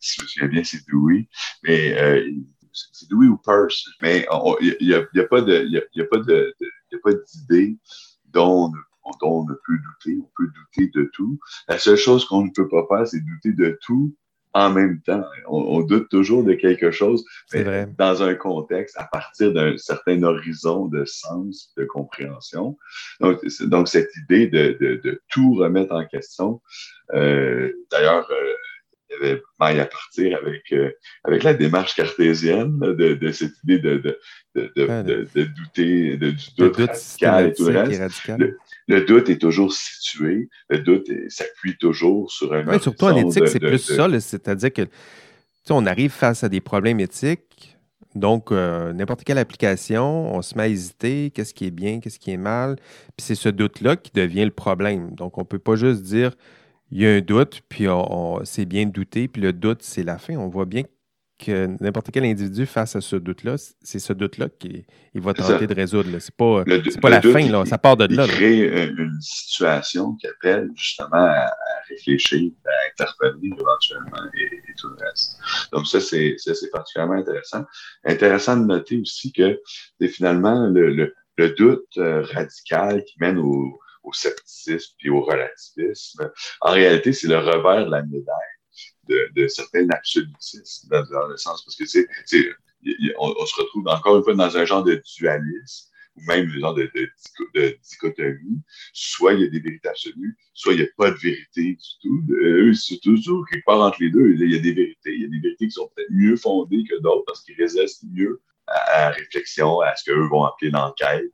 [0.00, 1.28] si je me souviens bien, c'est Dewey.
[1.62, 2.30] Mais euh,
[2.72, 3.88] c'est Dewey ou Peirce.
[4.02, 4.26] Mais
[4.60, 6.54] il n'y a, y a, pas de, y a, y a pas de,
[6.92, 7.76] a d'idée
[8.26, 8.70] dont,
[9.20, 10.18] dont on ne peut douter.
[10.20, 11.38] On peut douter de tout.
[11.68, 14.14] La seule chose qu'on ne peut pas faire, c'est douter de tout
[14.54, 15.24] en même temps.
[15.46, 17.88] On, doute toujours de quelque chose, mais vrai.
[17.98, 22.76] dans un contexte, à partir d'un certain horizon de sens, de compréhension.
[23.20, 26.60] Donc, donc cette idée de, de, de, tout remettre en question,
[27.14, 28.52] euh, d'ailleurs, euh,
[29.58, 30.90] maille à partir avec, euh,
[31.24, 33.98] avec la démarche cartésienne de, de, cette idée de,
[34.54, 38.32] de, de, de douter de, du doute, radical et tout le reste.
[38.86, 42.66] Le, doute est toujours situé, le doute s'appuie toujours sur un.
[42.66, 44.86] Oui, surtout en éthique, c'est plus ça, c'est-à-dire que
[45.70, 47.76] on arrive face à des problèmes éthiques.
[48.14, 52.18] Donc, euh, n'importe quelle application, on se met à hésiter, qu'est-ce qui est bien, qu'est-ce
[52.18, 52.76] qui est mal.
[53.16, 55.14] Puis c'est ce doute-là qui devient le problème.
[55.14, 56.32] Donc, on ne peut pas juste dire
[56.90, 60.02] il y a un doute, puis on, c'est bien de douter, puis le doute, c'est
[60.02, 60.36] la fin.
[60.36, 60.82] On voit bien
[61.38, 65.74] que n'importe quel individu face à ce doute-là, c'est ce doute-là qu'il va tenter de
[65.74, 66.18] résoudre.
[66.18, 66.64] C'est pas,
[67.00, 67.64] pas la fin, là.
[67.64, 68.24] ça part de là.
[68.26, 71.50] Il crée une situation qui appelle justement à,
[71.88, 75.38] réfléchir, à intervenir éventuellement et, tout le reste.
[75.72, 76.36] Donc ça, c'est
[76.72, 77.64] particulièrement intéressant.
[78.04, 79.60] Intéressant de noter aussi que
[80.08, 86.30] finalement le, le, le doute euh, radical qui mène au au scepticisme et au relativisme.
[86.60, 88.58] En réalité, c'est le revers de la médaille
[89.08, 92.06] de, de certains absolutismes, dans, le sens, parce que c'est,
[93.18, 96.74] on, se retrouve encore une fois dans un genre de dualisme, ou même un genre
[96.74, 96.90] de,
[97.82, 98.62] dichotomie.
[98.92, 101.88] Soit il y a des vérités absolues, soit il n'y a pas de vérité du
[102.02, 102.24] tout.
[102.30, 104.32] Euh, c'est toujours quelque part entre les deux.
[104.32, 105.14] Il y a des vérités.
[105.14, 108.04] Il y a des vérités qui sont peut-être mieux fondées que d'autres parce qu'ils résistent
[108.12, 111.24] mieux à, réflexion, à ce qu'eux vont appeler l'enquête.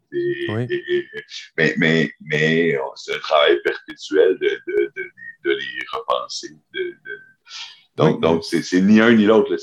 [1.57, 5.03] mais mais, mais c'est un travail perpétuel de, de, de,
[5.45, 6.51] de les repenser.
[7.97, 9.57] donc, donc c'est ni un ni l'autre.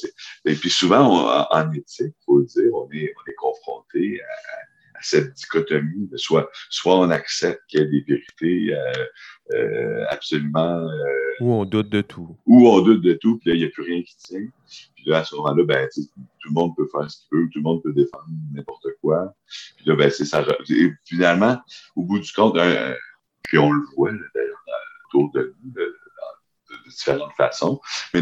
[0.45, 4.62] Et puis souvent, en éthique, il faut le dire, on est, on est confronté à,
[5.03, 9.05] cette dichotomie de soit, soit on accepte qu'il y a des vérités euh,
[9.53, 10.88] euh, absolument.
[10.88, 12.38] Euh, ou on doute de tout.
[12.45, 14.45] Ou on doute de tout, puis là, il n'y a plus rien qui tient.
[15.02, 17.60] Puis là, à ce moment-là, ben, tout le monde peut faire ce qu'il veut, tout
[17.60, 19.34] le monde peut défendre n'importe quoi.
[19.78, 20.46] Puis là, ben, c'est ça.
[20.70, 21.60] Et finalement,
[21.96, 22.58] au bout du compte,
[23.44, 24.64] puis on le voit, d'ailleurs,
[25.08, 27.82] autour de nous, de, de, différentes façons.
[28.14, 28.22] Mais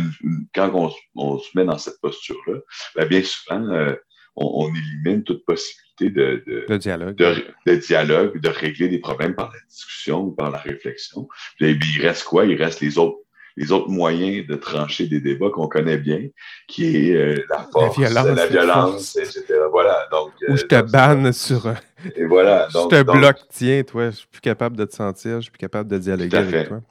[0.56, 2.60] quand on, on, se met dans cette posture-là,
[2.96, 3.96] ben, bien souvent,
[4.38, 7.16] on, on, élimine toute possibilité de, de, dialogue.
[7.18, 11.28] De, dialogue, de régler des problèmes par la discussion ou par la réflexion.
[11.58, 12.46] Puis, il reste quoi?
[12.46, 13.20] Il reste les autres
[13.60, 16.22] les autres moyens de trancher des débats qu'on connaît bien,
[16.70, 19.44] qui est euh, la force, la violence, etc.
[19.70, 20.08] Voilà.
[20.12, 21.68] Donc, Ou je te euh, banne sur.
[22.16, 22.70] Et voilà.
[22.74, 25.52] Donc, je te bloque, tiens, toi, je suis plus capable de te sentir, je suis
[25.52, 26.82] plus capable de dialoguer avec toi.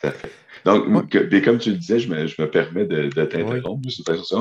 [0.00, 0.30] Tout à fait.
[0.66, 0.84] Donc,
[1.44, 3.80] comme tu le disais, je me, je me permets de, de t'interrompre,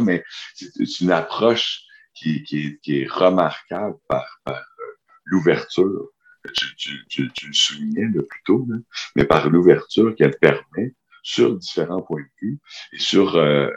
[0.03, 4.91] mais c'est une approche qui, qui, qui est remarquable par, par euh,
[5.23, 6.09] l'ouverture.
[6.53, 8.67] Tu, tu, tu, tu, le soulignais le plus tôt,
[9.15, 12.59] mais par l'ouverture qu'elle permet sur différents points de vue
[12.93, 13.69] et sur euh,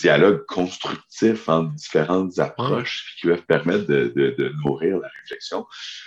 [0.00, 5.66] dialogue constructif entre différentes approches qui peuvent permettre de, nourrir la réflexion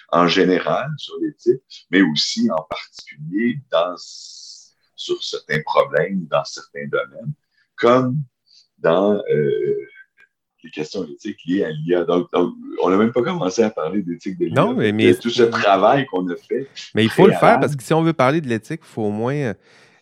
[0.10, 3.96] en général sur l'éthique, mais aussi en particulier dans,
[4.96, 7.34] sur certains problèmes, dans certains domaines,
[7.76, 8.18] comme
[8.78, 9.88] dans euh,
[10.64, 12.04] les questions éthiques liées à l'IA.
[12.04, 14.54] Donc, on n'a même pas commencé à parler d'éthique de l'IA.
[14.54, 16.68] Non, mais, tout ce travail qu'on a fait.
[16.94, 19.04] Mais il faut le faire parce que si on veut parler de l'éthique, il faut
[19.04, 19.54] au moins euh,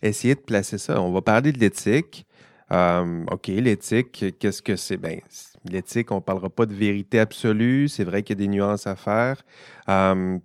[0.08, 1.02] essayer de placer ça.
[1.02, 2.26] On va parler de l'éthique.
[2.72, 4.98] Euh, OK, l'éthique, qu'est-ce que c'est?
[4.98, 5.20] Ben,
[5.70, 7.88] l'éthique, on ne parlera pas de vérité absolue.
[7.88, 9.44] C'est vrai qu'il y a des nuances à faire.
[9.90, 10.38] Euh,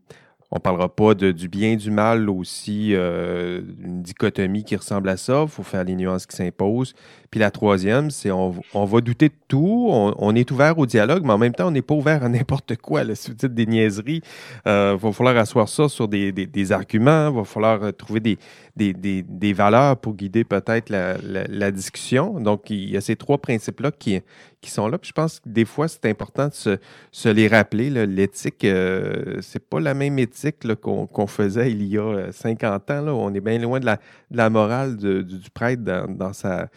[0.50, 5.18] on parlera pas de, du bien, du mal, aussi euh, une dichotomie qui ressemble à
[5.18, 5.42] ça.
[5.42, 6.94] Il faut faire les nuances qui s'imposent.
[7.30, 9.88] Puis la troisième, c'est on, on, va douter de tout.
[9.90, 12.76] On, est ouvert au dialogue, mais en même temps, on n'est pas ouvert à n'importe
[12.76, 13.04] quoi.
[13.04, 13.14] Là.
[13.14, 14.22] Si vous dites des niaiseries,
[14.64, 17.28] il euh, va falloir asseoir ça sur des, des, des arguments.
[17.28, 18.38] Il va falloir trouver des,
[18.78, 22.40] des, des, valeurs pour guider peut-être la, la, discussion.
[22.40, 24.20] Donc, il y a ces trois principes-là qui,
[24.60, 24.98] qui sont là.
[24.98, 26.78] Puis je pense que des fois, c'est important de se,
[27.10, 27.90] se, les rappeler.
[28.06, 33.02] L'éthique, euh, c'est pas la même éthique qu'on faisait il y a 50 ans.
[33.02, 33.14] Là.
[33.14, 33.96] On est bien loin de la,
[34.30, 36.68] de la morale du, du, prêtre dans, dans sa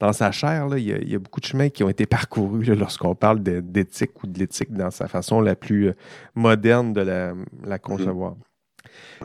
[0.00, 3.40] dans sa chair, il, y a, beaucoup de chemins qui ont été parcourus lorsqu'on parle
[3.42, 5.94] d'éthique ou de l'éthique dans sa façon la plus euh,
[6.34, 8.34] moderne de la, la concevoir.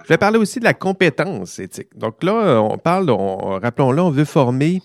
[0.04, 1.98] Je vais parler aussi de la compétence éthique.
[1.98, 4.82] Donc là, on parle, rappelons-le, on veut former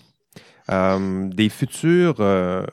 [0.71, 2.65] euh, des futurs, euh,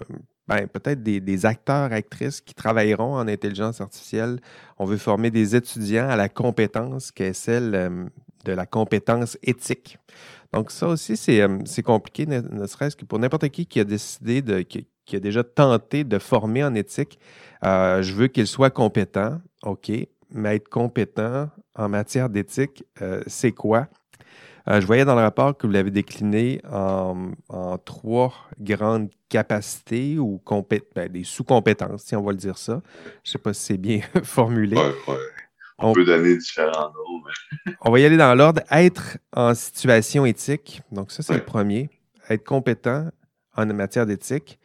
[0.46, 4.40] ben, peut-être des, acteurs, actrices qui travailleront en intelligence artificielle.
[4.78, 8.10] On veut former des étudiants à la compétence qui est celle
[8.44, 9.98] de la compétence éthique.
[10.52, 14.42] Donc, ça aussi, c'est euh, compliqué, ne, serait-ce que pour n'importe qui qui a décidé
[14.42, 14.62] de.
[14.62, 17.18] Qui, a déjà tenté de former en éthique.
[17.64, 19.90] Euh, je veux qu'il soit compétent, OK,
[20.30, 23.88] mais être compétent en matière d'éthique, euh, c'est quoi?
[24.70, 27.30] je voyais dans le rapport que vous l'avez décliné en,
[27.86, 30.42] trois grandes capacités ou
[30.94, 32.82] ben, des sous-compétences, si on va le dire ça.
[33.24, 34.76] Je ne sais pas si c'est bien formulé.
[35.78, 37.72] On, peut donner différents noms.
[37.80, 38.60] on va y aller dans l'ordre.
[38.70, 40.82] Être en situation éthique.
[40.92, 41.88] Donc, ça, c'est le premier.
[42.28, 43.08] Être compétent
[43.56, 44.58] en matière d'éthique.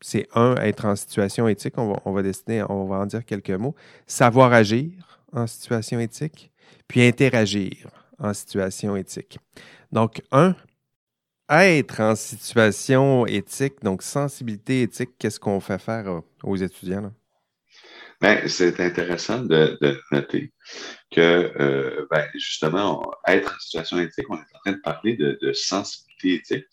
[0.00, 1.74] C'est un, être en situation éthique.
[1.78, 3.74] On va, on va dessiner, on va en dire quelques mots.
[4.06, 6.50] Savoir agir en situation éthique.
[6.88, 9.38] Puis interagir en situation éthique.
[9.92, 10.54] Donc, un,
[11.48, 17.12] être en situation éthique, donc sensibilité éthique, qu'est-ce qu'on fait faire aux étudiants?
[18.20, 19.78] Ben, c'est intéressant de,
[20.10, 20.52] noter
[21.12, 25.52] que, euh, ben, justement, être en situation éthique, on est en train de parler de,
[25.52, 26.66] sensibilité éthique.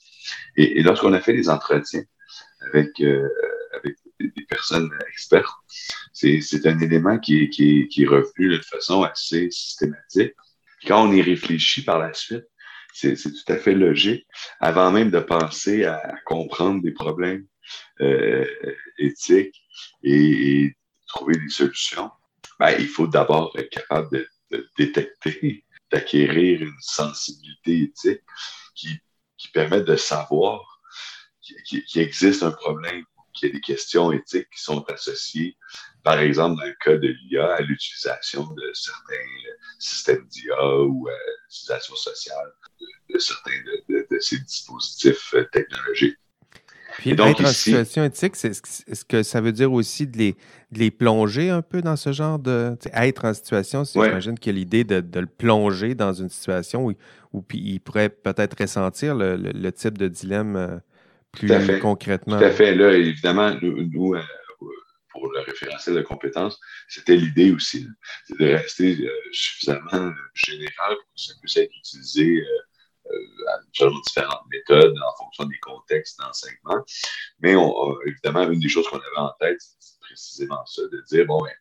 [0.56, 2.04] Et, lorsqu'on a fait des entretiens
[2.62, 3.53] avec, euh, avec
[4.28, 5.52] des personnes expertes,
[6.14, 10.34] c'est un élément qui est, qui, revenu de façon assez systématique.
[10.86, 12.46] Quand on y réfléchit par la suite,
[12.94, 14.26] c'est tout à fait logique,
[14.60, 17.46] avant même de penser à, comprendre des problèmes
[18.02, 18.46] euh,
[18.98, 19.64] éthiques
[20.04, 22.12] et, et trouver des solutions,
[22.60, 28.22] ben, il faut d'abord être capable de, détecter, d'acquérir une sensibilité éthique
[28.76, 29.00] qui,
[29.38, 30.62] qui permet de savoir
[31.42, 35.58] qu'il existe un problème, qu'il y a des questions éthiques qui sont associées,
[36.04, 39.16] par exemple, dans le cas de l'IA, à l'utilisation de certains
[39.80, 41.14] systèmes d'IA ou à
[41.46, 42.52] l'utilisation sociale
[43.10, 43.52] de, certains
[43.90, 46.18] de, de, ces dispositifs technologiques.
[46.98, 50.36] Puis donc, être en situation éthique, est-ce que ça veut dire aussi de les,
[50.72, 52.78] les plonger un peu dans ce genre de.
[52.94, 56.86] Être en situation, j'imagine qu'il y a l'idée de, de, le plonger dans une situation
[56.86, 56.94] où,
[57.34, 60.82] où il pourrait peut-être ressentir le, le, type de dilemme
[61.44, 62.38] euh, plus concrètement.
[62.38, 62.76] Tout à fait.
[62.76, 64.22] Là, évidemment, nous, euh,
[65.10, 67.88] pour le référentiel de compétences, c'était l'idée aussi.
[68.26, 72.44] C'est de rester euh, suffisamment général pour que ça puisse être utilisé
[73.74, 76.84] selon différentes méthodes en fonction des contextes d'enseignement.
[77.40, 81.26] Mais on, évidemment, une des choses qu'on avait en tête, c'est précisément ça, de dire,
[81.26, 81.52] bon, ben,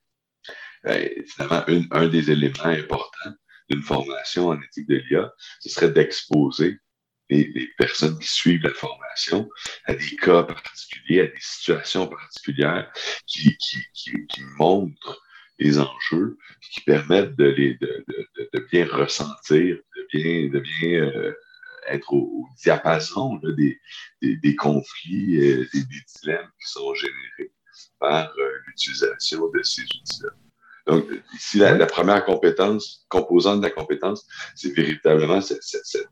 [0.84, 3.34] ben finalement, un des éléments importants
[3.68, 6.78] d'une formation en éthique de l'IA, ce serait d'exposer
[7.32, 9.48] les, personnes qui suivent la formation
[9.84, 12.92] à des cas particuliers, à des situations particulières
[13.26, 15.22] qui, qui, qui, qui montrent
[15.58, 21.04] les enjeux, qui permettent de, les, de, de, de bien ressentir, de bien, de bien
[21.04, 21.32] euh,
[21.88, 23.78] être au, diapason des,
[24.20, 27.52] des, des, conflits, euh, des, des, dilemmes qui sont générés
[27.98, 30.30] par euh, l'utilisation de ces outils-là.
[30.86, 36.08] Donc, ici, la, la, première compétence, composante de la compétence, c'est véritablement cette, cette,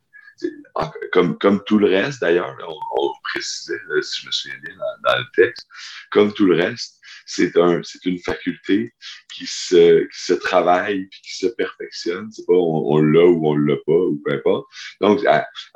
[1.12, 2.57] comme, comme tout le reste d'ailleurs,
[2.96, 4.74] on, précisait, si je me souviens bien
[5.05, 5.66] dans, le texte,
[6.11, 8.92] comme tout le reste, c'est un, c'est une faculté
[9.33, 12.29] qui se, qui se travaille puis qui se perfectionne.
[12.33, 14.66] C'est pas on, l'a ou on l'a pas ou peu importe.
[15.00, 15.20] Donc,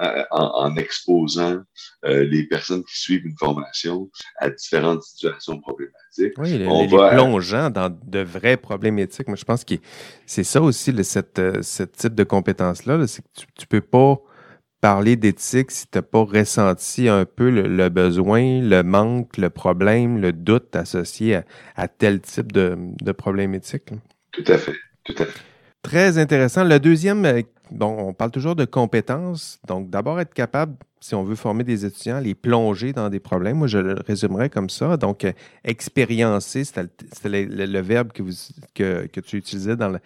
[0.01, 1.63] en, exposant
[2.05, 7.71] euh, les personnes qui suivent une formation à différentes situations problématiques, oui, on va, plongeant
[7.71, 9.29] dans de vraies problématiques.
[9.29, 9.75] Moi, je pense que
[10.27, 13.81] c'est ça aussi, le, cette, euh, ce type de compétence-là, c'est que tu, tu peux
[13.81, 14.21] pas
[14.85, 20.21] parler d'éthique si tu n'as pas ressenti un peu le, besoin, le manque, le problème,
[20.21, 21.41] le doute associé
[21.75, 23.93] à, tel type de, de problème éthique.
[24.33, 25.41] Tout à fait, tout à fait.
[25.81, 26.65] Très intéressant.
[26.65, 29.59] Le deuxième, euh, bon, on parle toujours de compétences.
[29.67, 33.57] Donc, d'abord, être capable, si on veut former des étudiants, les plonger dans des problèmes.
[33.57, 34.99] Moi, je le résumerais comme ça.
[34.99, 35.33] Donc, euh,
[35.65, 36.85] expériencer, c'était
[37.25, 38.33] le, verbe que, vous,
[38.75, 39.99] que, que tu utilisais dans le,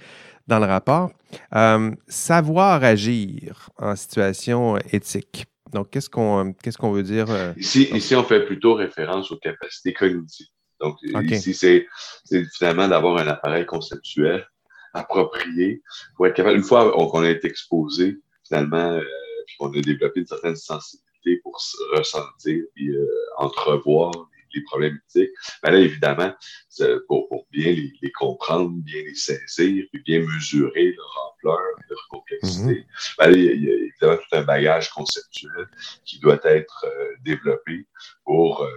[0.48, 1.12] dans le rapport.
[1.54, 5.44] Euh, savoir agir en situation éthique.
[5.72, 7.30] Donc, qu'est-ce qu'on qu'est-ce qu'on veut dire?
[7.30, 10.46] Euh, ici, ici, on fait plutôt référence aux capacités cognitives.
[10.80, 11.86] Donc, ici, c'est
[12.56, 14.46] finalement d'avoir un appareil conceptuel
[14.94, 15.82] approprié
[16.16, 19.02] pour être capable, une fois qu'on a été exposé, finalement, euh,
[19.46, 21.60] puis qu'on a développé une certaine sensibilité pour
[21.92, 22.90] ressentir et
[23.36, 24.12] entrevoir
[24.54, 25.30] les problèmes éthiques,
[25.62, 26.32] ben là, évidemment,
[27.06, 31.58] pour, pour bien les, les, comprendre, bien les saisir, puis bien mesurer leur ampleur,
[31.88, 32.84] leur complexité, mm
[33.18, 35.68] ben là, il, y a, évidemment tout un bagage conceptuel
[36.04, 37.86] qui doit être euh, développé
[38.24, 38.70] pour euh,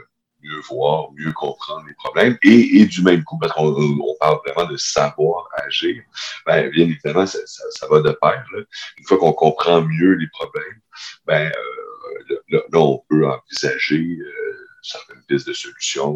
[0.44, 2.38] mieux voir, mieux comprendre les problèmes.
[2.44, 6.02] Et, et du même coup, parce qu'on on parle vraiment de savoir agir,
[6.46, 8.46] ben, bien évidemment, ça, ça, ça va de pair.
[8.54, 8.64] Là.
[8.98, 10.82] Une fois qu'on comprend mieux les problèmes,
[11.26, 16.16] ben, euh, là, là, on peut envisager euh, certaines pistes de solutions.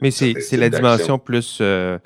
[0.00, 1.98] Mais c'est la dimension plus euh,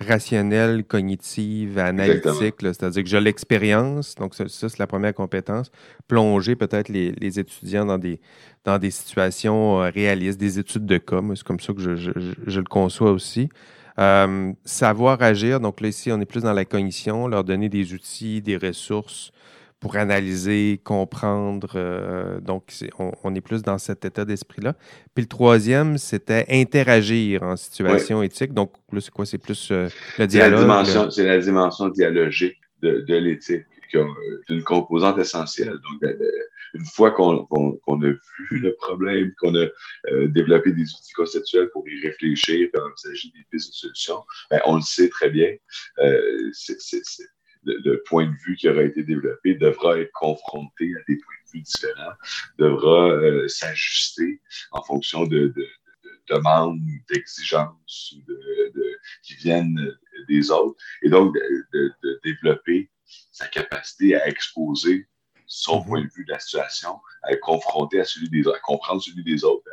[0.00, 5.70] rationnelle, cognitive, analytique, c'est-à-dire que j'ai l'expérience, donc ça, c'est la première compétence,
[6.08, 8.20] plonger peut-être les, les, étudiants dans des,
[8.64, 12.10] dans des situations euh, réalistes, des études de cas, c'est comme ça que je, je,
[12.46, 13.48] je, le conçois aussi.
[14.00, 17.94] Euh, savoir agir, donc là ici on est plus dans la cognition, leur donner des
[17.94, 19.30] outils, des ressources,
[19.80, 21.72] pour analyser, comprendre.
[21.74, 24.74] Euh, donc, on, est plus dans cet état d'esprit-là.
[25.14, 28.54] Puis le troisième, c'était interagir en situation éthique.
[28.54, 29.26] Donc, là, c'est quoi?
[29.26, 31.10] C'est plus euh, le dialogue.
[31.10, 34.04] C'est la, dimension dialogique de, l'éthique, qui est
[34.48, 35.74] une composante essentielle.
[35.74, 36.10] Donc,
[36.74, 38.06] une fois qu'on a
[38.50, 39.66] vu le problème, qu'on a
[40.10, 44.60] euh, développé des outils conceptuels pour y réfléchir, puis envisager des pistes de solutions, ben,
[44.64, 45.54] on le sait très bien.
[46.52, 46.78] c'est
[47.64, 51.50] le, point de vue qui aura été développé devra être confronté à des points de
[51.52, 52.12] vue différents,
[52.58, 54.40] devra euh, s'ajuster
[54.72, 55.68] en fonction de, de,
[56.04, 59.78] de demandes, d'exigences de, qui viennent
[60.28, 62.90] des autres, et donc de, développer
[63.30, 65.06] sa capacité à exposer
[65.46, 65.86] son mm-hmm.
[65.86, 69.02] point de vue de la situation, à être confronté à celui des autres, à comprendre
[69.02, 69.66] celui des autres,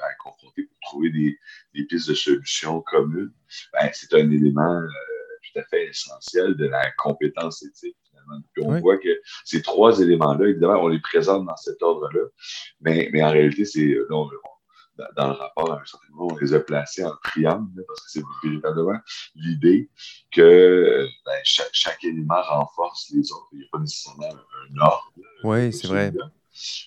[0.00, 1.38] à, à, confronter pour trouver des,
[1.74, 3.32] des, pistes de solutions communes,
[3.72, 4.88] ben, c'est un élément euh,
[5.52, 7.96] tout à fait essentiel de la compétence éthique.
[8.08, 8.42] Finalement.
[8.52, 12.26] Puis on voit que ces trois éléments-là, évidemment, on les présente dans cet ordre-là,
[12.80, 14.28] mais, mais en réalité, c'est dans,
[15.28, 18.22] le rapport, à un certain moment, on les a placés en triangle, parce que c'est
[18.42, 18.98] véritablement
[19.34, 19.90] l'idée
[20.32, 23.48] que ben, chaque, chaque, élément renforce les autres.
[23.52, 25.12] Il n'y a pas nécessairement un, ordre.
[25.44, 26.12] Oui, c'est vrai.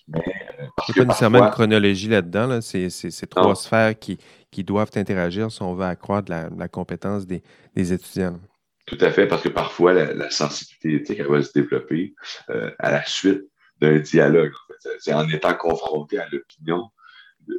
[0.08, 2.47] Mais, euh, Il n'y a pas nécessairement une chronologie là-dedans.
[2.47, 2.62] Là.
[2.62, 4.17] C'est, trois sphères qui,
[4.52, 7.41] qui doivent interagir si on veut accroître la, la compétence des,
[7.76, 8.39] des étudiants.
[8.91, 12.13] Tout à fait, parce que parfois, la, sensibilité éthique, elle va se développer
[12.49, 13.43] euh, à la suite
[13.80, 14.51] d'un dialogue.
[14.99, 16.89] C'est en étant confronté à l'opinion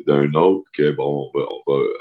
[0.06, 1.94] d'un autre que, bon, on va, euh,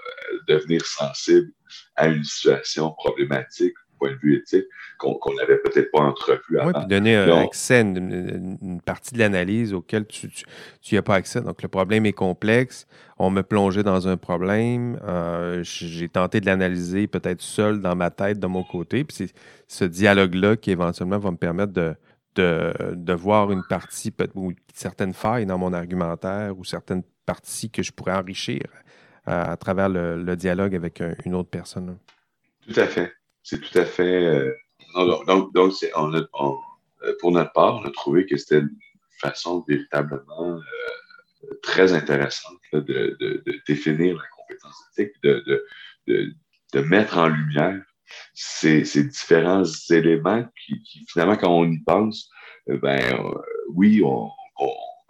[0.49, 1.49] devenir sensible
[1.95, 4.65] à une situation problématique point de vue éthique
[4.97, 6.67] qu'on n'avait peut-être pas entrevu avant.
[6.67, 10.29] Oui, puis donner accès à une, partie de l'analyse auquel tu
[10.91, 11.41] n'y as pas accès.
[11.41, 12.87] Donc, le problème est complexe.
[13.19, 14.99] On me plongeait dans un problème.
[15.03, 19.03] Euh, j'ai tenté de l'analyser peut-être seul dans ma tête, de mon côté.
[19.03, 19.33] Puis c'est
[19.67, 21.93] ce dialogue-là qui éventuellement va me permettre de,
[22.35, 27.83] de, de voir une partie ou certaines failles dans mon argumentaire ou certaines parties que
[27.83, 28.61] je pourrais enrichir
[29.27, 31.97] euh, à, travers le, le, dialogue avec une autre personne.
[32.67, 33.11] Tout à fait.
[33.43, 34.25] C'est tout à fait.
[34.25, 34.55] Euh,
[35.25, 38.77] donc, donc euh, pour notre part, on a trouvé que c'était une
[39.19, 45.65] façon véritablement euh, très intéressante de, de, de, définir la compétence éthique, de,
[46.07, 47.81] de, mettre en lumière
[48.33, 52.29] ces, ces différents éléments qui, finalement, quand on y pense,
[52.67, 53.01] ben
[53.73, 54.29] oui, on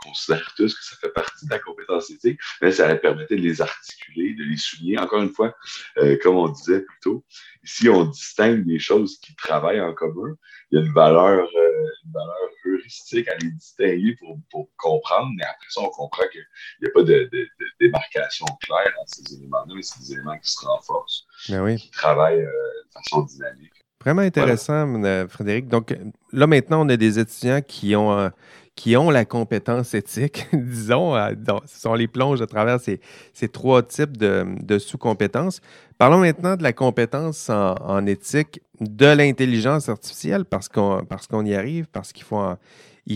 [0.02, 3.62] considère tous que ça fait partie de la compétence éthique, mais ça permettait de les
[3.62, 4.99] articuler, de les souligner.
[4.99, 5.56] Encore une fois,
[5.97, 7.26] euh, comme on disait plus tôt,
[7.64, 10.36] si on distingue des choses qui travaillent en commun,
[10.72, 15.32] il y a une valeur, euh, une valeur heuristique à les distinguer pour, pour, comprendre,
[15.38, 16.45] mais après ça, on comprend qu'il
[16.82, 20.38] n'y a pas de, de, de, démarcation claire dans ces éléments-là, mais c'est des éléments
[20.38, 21.78] qui se renforcent, ben oui.
[21.78, 23.74] qui travaillent euh, de façon dynamique.
[24.02, 25.68] Vraiment intéressant, Frédéric.
[25.68, 25.95] Donc
[26.32, 28.32] là, maintenant, on a des étudiants qui ont
[28.76, 31.32] qui ont la compétence éthique, disons, euh,
[31.65, 32.99] si on les plonge à travers ces,
[33.49, 35.61] trois types de, sous-compétences.
[35.97, 41.88] Parlons maintenant de la compétence en, éthique de l'intelligence artificielle, parce qu'on qu'on y arrive,
[41.91, 42.57] parce qu'il faut en,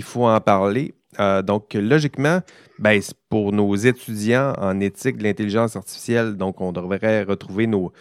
[0.02, 0.94] faut en parler.
[1.20, 2.42] Euh, donc, logiquement,
[2.78, 7.94] ben, pour nos étudiants en éthique de l'intelligence artificielle, donc on devrait retrouver nos,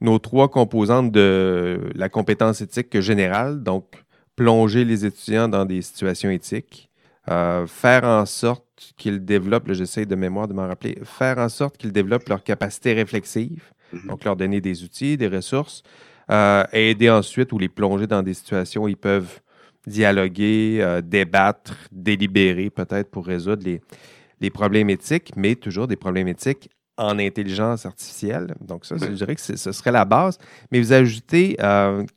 [0.00, 4.04] nos trois composantes de la compétence éthique générale, donc
[4.36, 6.87] plonger les étudiants dans des situations éthiques,
[7.28, 8.64] euh, faire en sorte
[8.96, 12.94] qu'ils développent, j'essaie de mémoire de m'en rappeler, faire en sorte qu'ils développent leur capacité
[12.94, 14.06] réflexive, mhm.
[14.08, 15.82] donc leur donner des outils, des ressources,
[16.30, 19.40] euh, aider ensuite ou les plonger dans des situations où ils peuvent
[19.86, 23.80] dialoguer, euh, débattre, délibérer peut-être pour résoudre les,
[24.40, 28.54] les problèmes éthiques, mais toujours des problèmes éthiques en intelligence artificielle.
[28.60, 30.36] Donc, ça, je dirais que ce serait la base.
[30.72, 31.56] Mais vous ajoutez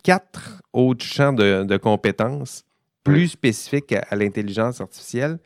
[0.03, 2.65] quatre autres champs de, de compétences
[3.03, 5.39] plus spécifiques à, l'intelligence artificielle.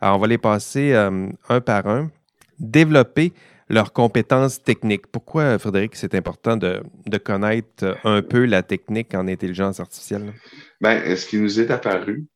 [0.00, 2.10] Alors, on va les passer euh, un par un.
[2.58, 3.32] Développer
[3.68, 5.06] leurs compétences techniques.
[5.06, 6.82] Pourquoi, Frédéric, c'est important de,
[7.22, 10.32] connaître un peu la technique en intelligence artificielle?
[10.80, 12.26] Bien, ce qui nous est apparu,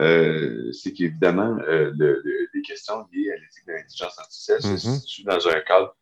[0.00, 1.92] euh, c'est qu'évidemment, euh,
[2.52, 5.00] les questions liées à l'éthique de l'intelligence artificielle se mm-hmm.
[5.00, 5.96] situent dans un cadre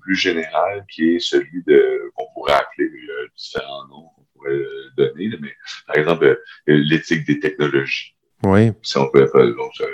[0.00, 2.90] plus général qui est celui de qu'on pourrait appeler
[3.34, 4.10] différents noms
[4.46, 5.54] euh, donner, mais
[5.86, 6.36] par exemple, euh,
[6.66, 8.14] l'éthique des technologies.
[8.42, 8.72] Oui.
[8.82, 9.86] Si on peut faire donc, un,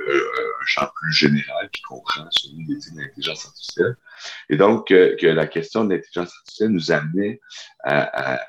[0.66, 3.96] champ plus général qui comprend celui de l'intelligence artificielle.
[4.50, 7.40] Et donc, euh, que la question de l'intelligence artificielle nous amenait
[7.82, 8.40] à, à,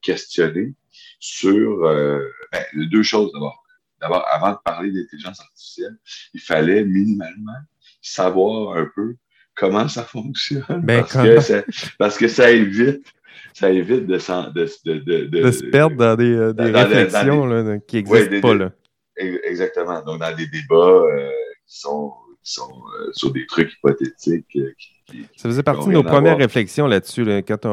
[0.00, 0.74] questionner
[1.20, 3.64] sur ben, deux choses d'abord.
[4.00, 5.98] D'abord, avant de parler d'intelligence artificielle,
[6.34, 7.58] il fallait minimalement
[8.00, 9.16] savoir un peu
[9.58, 10.64] comment ça fonctionne.
[10.82, 11.62] Ben, parce, Que ça,
[11.98, 13.04] parce que ça évite
[13.52, 17.96] ça évite de, de, de, de, se perdre dans des, euh, des réflexions là, qui
[17.96, 18.54] n'existent pas.
[18.54, 18.72] Là.
[19.16, 20.02] Exactement.
[20.02, 21.28] Donc, dans des débats euh,
[21.66, 22.12] qui sont,
[22.42, 24.46] qui sont euh, sur des trucs hypothétiques.
[24.48, 27.24] Qui, ça faisait partie de nos premières réflexions là-dessus.
[27.24, 27.66] Là, quand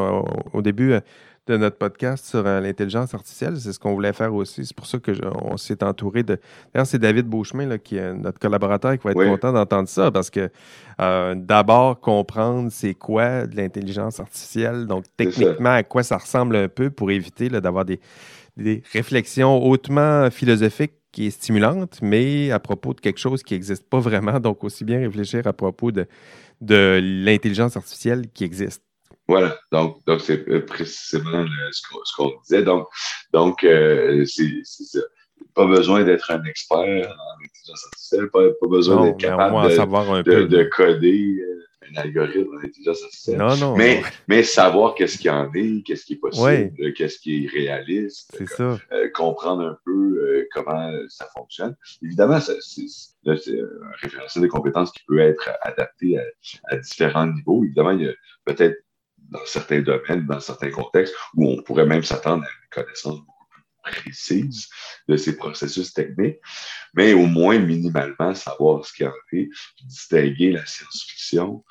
[0.54, 0.96] au début,
[1.48, 3.58] de notre podcast sur euh, l'intelligence artificielle.
[3.60, 4.66] C'est ce qu'on voulait faire aussi.
[4.66, 6.40] C'est pour ça qu'on s'est entouré de.
[6.74, 10.12] D'ailleurs, c'est David Beauchemin, là, qui est notre collaborateur, qui va être content d'entendre ça
[10.12, 10.50] parce que
[11.02, 16.68] euh, d'abord, comprendre c'est quoi de l'intelligence artificielle, donc techniquement, à quoi ça ressemble un
[16.68, 18.00] peu pour éviter d'avoir des,
[18.58, 23.88] des réflexions hautement philosophiques qui est stimulante, mais à propos de quelque chose qui n'existe
[23.90, 24.40] pas vraiment.
[24.40, 26.08] Donc, aussi bien réfléchir à propos de,
[26.62, 28.82] de l'intelligence artificielle qui existe.
[29.28, 32.64] Voilà, donc donc c'est euh, précisément ce qu'on disait.
[32.64, 32.88] Donc,
[33.34, 35.00] donc euh, c'est ça.
[35.54, 40.14] Pas besoin d'être un expert en intelligence artificielle, pas, pas besoin d'être capable de, savoir
[40.14, 40.46] un peu.
[40.46, 43.38] de, coder euh, un algorithme en intelligence artificielle.
[43.38, 47.20] Non, non, mais, mais savoir qu'est-ce qu'il y en est, qu'est-ce qui est possible, qu'est-ce
[47.20, 48.32] qui est réaliste.
[48.38, 48.78] C'est ça.
[49.14, 51.76] comprendre un peu comment ça fonctionne.
[52.02, 52.86] Évidemment, c'est
[53.28, 53.36] un
[54.02, 56.24] référentiel des compétences qui peut être adapté à,
[56.66, 57.64] à différents niveaux.
[57.64, 58.14] Évidemment, il y a
[58.46, 58.85] peut-être
[59.30, 63.46] dans certains domaines, dans certains contextes, où on pourrait même s'attendre à une connaissance beaucoup
[63.50, 64.68] plus précise
[65.08, 66.40] de ces processus techniques,
[66.94, 69.50] mais au moins minimalement savoir ce qu'il y en est,
[69.88, 71.64] distinguer la science-fiction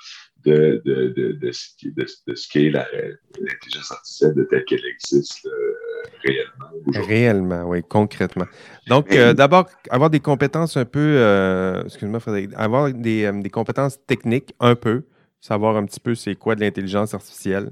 [0.44, 5.74] de, de, de, de, ce qu'est l'intelligence artificielle de telle qu'elle existe euh,
[6.22, 7.06] réellement.
[7.06, 8.44] Réellement, oui, concrètement.
[8.86, 13.98] Donc, euh, d'abord, avoir des compétences un peu, euh, excuse-moi Frédéric, avoir des, des compétences
[14.06, 15.04] techniques un peu,
[15.44, 17.68] savoir un petit peu c'est quoi de l'intelligence artificielle.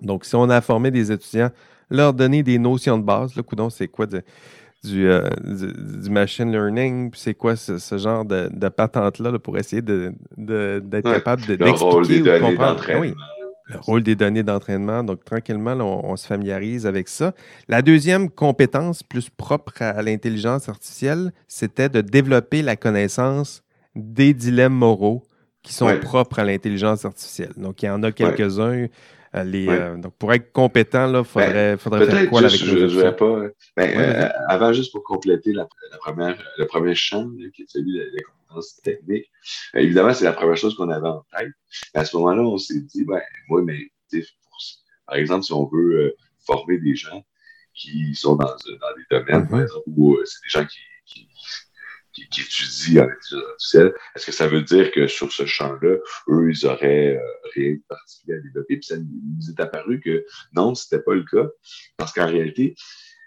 [0.00, 1.50] Donc, si on a formé des étudiants,
[1.90, 7.10] leur donner des notions de base, le coudon, c'est quoi du, euh, du, machine learning,
[7.10, 12.38] puis c'est quoi ce, genre de, de patente-là pour essayer d'être de, capable d'expliquer de,
[12.38, 12.82] ou comprendre.
[12.98, 13.12] Oui,
[13.66, 15.04] le rôle des données d'entraînement.
[15.04, 17.34] Donc, tranquillement, on, se familiarise avec ça.
[17.68, 23.62] La deuxième compétence plus propre à l'intelligence artificielle, c'était de développer la connaissance
[23.94, 25.22] des dilemmes moraux
[25.62, 27.52] qui sont propres à l'intelligence artificielle.
[27.56, 28.86] Donc, il y en a quelques-uns.
[29.34, 32.88] Euh, les, euh, donc, pour être compétent, il faudrait, ben, faudrait faire quoi avec je,
[32.88, 33.46] je vais pas.
[33.76, 35.66] Ben, euh, avant, juste pour compléter la,
[36.00, 39.30] première, le premier champ, qui est celui des compétences techniques,
[39.74, 41.52] évidemment, c'est la première chose qu'on avait en tête.
[41.94, 43.90] À ce moment-là, on s'est dit, ben, moi, mais,
[45.06, 47.24] par exemple, si on veut former des gens
[47.74, 49.62] qui sont dans, dans des domaines, par mm-hmm.
[49.62, 50.78] exemple, où c'est des gens qui
[52.12, 55.96] qui, qui, étudient en intelligence artificielle, est-ce que ça veut dire que sur ce champ-là,
[56.28, 58.76] eux, ils auraient euh, rien de particulier à développer?
[58.76, 61.48] Puis ça nous est apparu que non, c'était pas le cas,
[61.96, 62.74] parce qu'en réalité,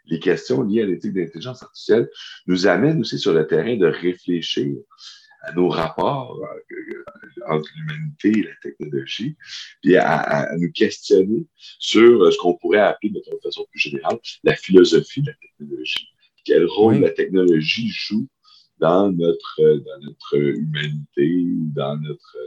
[0.08, 2.10] les questions liées à l'éthique d'intelligence artificielle
[2.48, 4.76] nous amènent aussi sur le terrain de réfléchir
[5.42, 7.04] à nos rapports euh,
[7.48, 9.36] entre l'humanité et la technologie,
[9.82, 11.46] puis à, nous questionner
[11.80, 16.10] sur ce qu'on pourrait appeler, de façon plus générale, la philosophie de la technologie.
[16.44, 18.28] Quel rôle la technologie joue
[18.80, 22.38] dans notre, euh, dans notre humanité ou dans notre,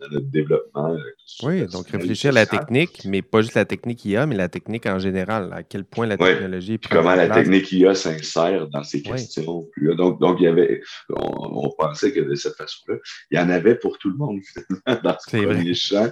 [0.00, 0.94] dans notre développement.
[0.94, 0.98] Euh,
[1.42, 4.86] oui, donc réfléchir à la technique, mais pas juste la technique IA, mais la technique
[4.86, 5.52] en général.
[5.52, 6.78] À quel point la technologie.
[6.90, 9.66] comment la technique IA s'insère dans ces questions.
[9.96, 12.96] Donc, donc, il y avait, on, pensait que de cette façon-là,
[13.30, 14.40] il y en avait pour tout le monde,
[14.86, 16.10] dans ce premier, champ,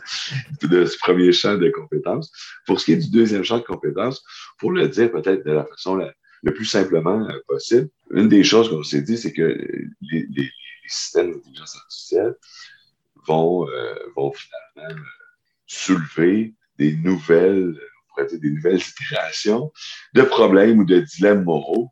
[0.62, 2.30] de ce premier champ de compétences.
[2.66, 4.22] Pour ce qui est du deuxième champ de compétences,
[4.58, 6.12] pour le dire peut-être de la façon la,
[6.42, 7.88] le plus simplement euh, possible.
[8.10, 10.50] Une des choses qu'on s'est dit, c'est que les, les,
[10.88, 12.34] systèmes d'intelligence artificielle
[13.26, 15.04] vont, euh, vont finalement euh,
[15.66, 19.72] soulever des nouvelles, on pourrait dire des nouvelles itérations
[20.12, 21.90] de problèmes ou de dilemmes moraux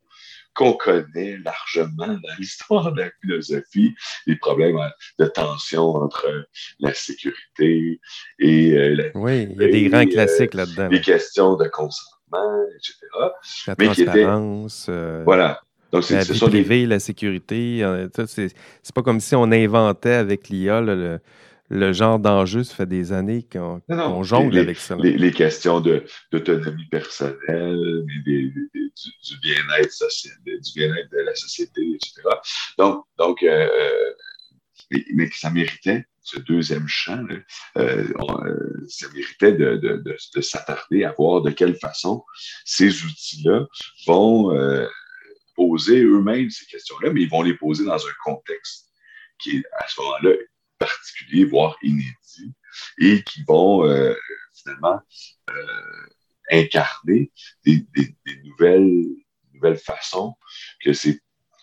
[0.54, 3.94] qu'on connaît largement dans l'histoire de la philosophie,
[4.26, 4.78] les problèmes
[5.18, 6.48] de tension entre
[6.80, 8.00] la sécurité
[8.40, 10.88] et la Oui, il y a des grands classiques là-dedans.
[10.88, 12.19] Les questions de consentement
[12.76, 12.94] etc.
[13.66, 14.86] La transparence.
[14.88, 15.60] Euh, voilà.
[15.92, 17.82] Donc, la vie privée, la sécurité.
[17.82, 18.54] Euh, c'est
[18.94, 22.62] pas comme si on inventait avec l'IA le, genre d'enjeu.
[22.62, 24.96] Ça fait des années qu'on jongle avec ça.
[24.96, 28.54] Les, questions d'autonomie personnelle, du,
[29.42, 32.22] bien-être social, du bien-être de la société, etc.
[32.78, 33.68] Donc, donc euh,
[35.14, 37.24] mais ça méritait ce deuxième champ,
[37.76, 40.02] euh, euh, ça méritait de, de,
[40.34, 42.24] de, s'attarder à voir de quelle façon
[42.64, 43.66] ces outils-là
[44.06, 44.86] vont euh,
[45.54, 48.90] poser eux-mêmes ces questions-là, mais ils vont les poser dans un contexte
[49.38, 50.34] qui est à ce moment-là
[50.78, 52.54] particulier, voire inédit,
[52.98, 53.82] et qui vont
[54.54, 55.00] finalement
[56.50, 57.30] incarner
[57.64, 59.04] des, des, des, nouvelles,
[59.52, 60.34] nouvelles façons
[60.82, 61.20] que ces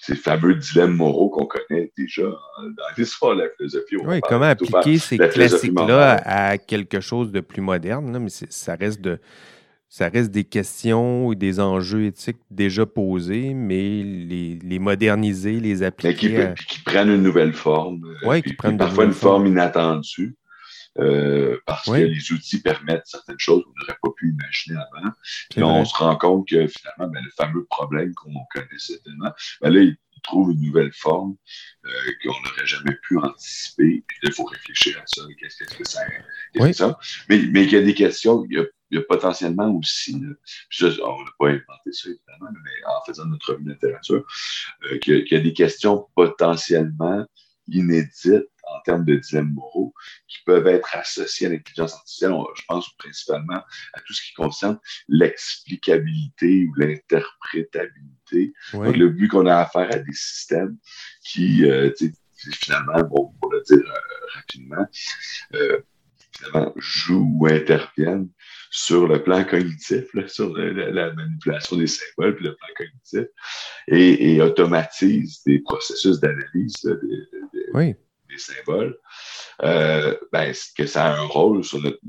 [0.08, 3.98] ces fameux dilemmes moraux qu'on connaît déjà dans l'histoire de la philosophie.
[3.98, 9.20] Oui, comment appliquer ces classiques-là à quelque chose de plus moderne, mais ça reste de
[9.90, 15.82] ça reste des questions ou des enjeux éthiques déjà posés, mais les, les moderniser, les
[15.82, 16.54] appliquer.
[16.58, 18.04] qui, qui, prennent une nouvelle forme.
[18.06, 20.36] Euh, oui, qui prennent parfois une forme inattendue.
[21.00, 25.12] Euh, parce que les outils permettent certaines choses qu'on n'aurait pas pu imaginer avant.
[25.50, 29.32] Puis on se rend compte que finalement, ben, le fameux problème qu'on connaissait tellement,
[29.62, 31.36] ben là, il trouve une nouvelle forme
[31.86, 31.90] euh,
[32.24, 34.04] qu'on n'aurait jamais pu anticiper.
[34.08, 35.22] Puis là, il faut réfléchir à ça.
[35.40, 36.02] Qu'est-ce que ça
[36.56, 36.98] est ça?
[37.30, 40.22] Mais, mais il y a des questions, il y a, il y a potentiellement aussi,
[40.70, 44.26] ça, on n'a pas inventé ça évidemment, mais en faisant notre revue littérature,
[44.84, 47.26] euh, qu'il y, a des questions potentiellement
[47.68, 49.94] inédites en termes de dilemmes moraux
[50.28, 52.34] qui peuvent être associés à l'intelligence artificielle.
[52.56, 53.64] je pense principalement
[53.94, 58.54] à tout ce qui concerne l'explicabilité ou l'interprétabilité.
[58.74, 60.78] le but qu'on a affaire à des systèmes
[61.24, 61.92] qui, euh,
[62.54, 64.86] finalement, bon, pour le dire euh, rapidement,
[65.56, 65.80] euh,
[66.32, 68.30] finalement, jouent ou interviennent
[68.70, 73.28] sur le plan cognitif, sur la, manipulation des symboles, puis le plan cognitif,
[73.88, 76.76] et, automatisent des processus d'analyse.
[77.74, 77.96] oui
[78.30, 78.98] des symboles,
[79.64, 82.00] euh, ben, que ça a un rôle sur notre,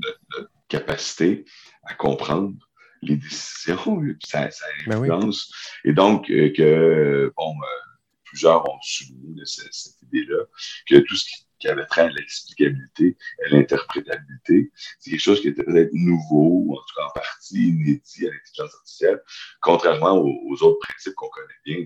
[0.67, 1.45] capacité
[1.83, 2.53] à comprendre
[3.01, 5.51] les décisions, ça, ça ben influence.
[5.83, 10.43] Et donc, euh, que, bon, euh, plusieurs ont souligné cette, cette idée-là,
[10.87, 14.71] que tout ce qui qui avait trait à l'explicabilité, à l'interprétabilité.
[14.99, 18.31] C'est quelque chose qui était peut-être nouveau, ou en tout cas en partie inédit à
[18.31, 19.21] l'intelligence artificielle,
[19.61, 21.77] contrairement aux, autres principes qu'on connaît bien,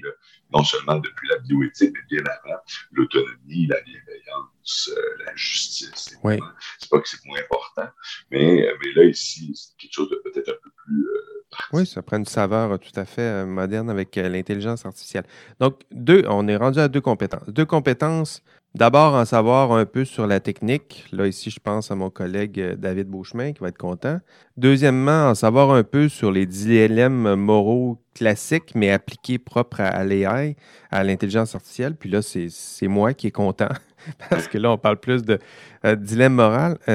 [0.52, 2.60] non seulement depuis la bioéthique, mais bien avant,
[2.92, 6.18] l'autonomie, la bienveillance, euh, la justice.
[6.24, 6.40] Oui.
[6.80, 7.90] C'est pas que c'est moins important,
[8.32, 11.06] mais, mais là, ici, c'est quelque chose de peut-être un peu plus...
[11.06, 11.43] Euh,
[11.74, 15.26] oui, ça prend une saveur tout à fait euh, moderne avec l'intelligence artificielle.
[15.60, 17.48] Donc, deux, on est rendu à deux compétences.
[17.48, 18.44] Deux compétences
[18.76, 21.06] D'abord, en savoir un peu sur la technique.
[21.12, 24.20] Là, ici, je pense à mon collègue euh, David Beauchemin qui va être content.
[24.58, 30.56] Deuxièmement, en savoir un peu sur les dilemmes moraux classiques, mais appliqués propres à l'AI,
[30.90, 31.96] à l'intelligence artificielle.
[31.96, 33.70] Puis là, c'est moi qui est content
[34.32, 35.38] parce que là, on parle plus de
[35.86, 36.34] euh, dilemmes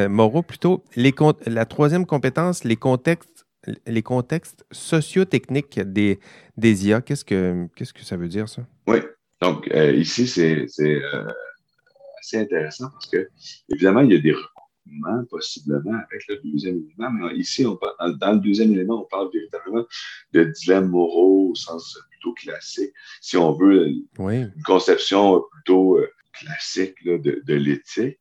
[0.09, 0.83] moraux, euh, plutôt.
[1.47, 3.38] La troisième compétence, les contextes,
[3.87, 6.19] les contextes socio-techniques des,
[6.57, 7.01] des IA.
[7.01, 8.63] Qu'est-ce que, qu'est-ce que ça veut dire, ça?
[8.87, 8.99] Oui.
[9.41, 10.67] Donc, ici, c'est
[12.21, 13.29] assez intéressant parce que,
[13.69, 18.19] évidemment, il y a des recoupements possiblement avec le deuxième élément, mais ici, on parle,
[18.19, 19.85] dans le deuxième élément, on parle véritablement
[20.33, 25.99] de dilemmes moraux au sens plutôt classique, si on veut, une conception plutôt
[26.39, 28.19] classique de, l'éthique,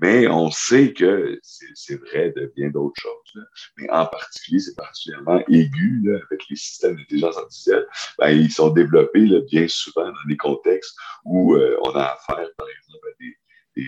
[0.00, 3.44] mais on sait que c'est vrai de bien d'autres choses.
[3.76, 7.86] Mais en particulier, c'est particulièrement aigu avec les systèmes d'intelligence artificielle.
[8.18, 12.68] Ben, ils sont développés bien souvent dans des contextes où euh, on a affaire, par
[12.68, 13.36] exemple, à des,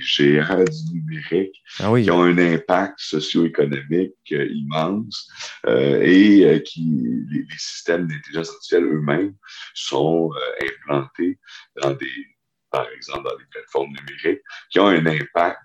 [0.00, 5.28] géants du numérique ah qui ont un impact socio-économique euh, immense
[5.66, 9.34] euh, et qui les, systèmes d'intelligence artificielle eux-mêmes
[9.74, 10.30] sont
[10.62, 11.38] implantés
[11.82, 12.31] dans des
[12.72, 15.58] par exemple dans les plateformes numériques, qui ont un impact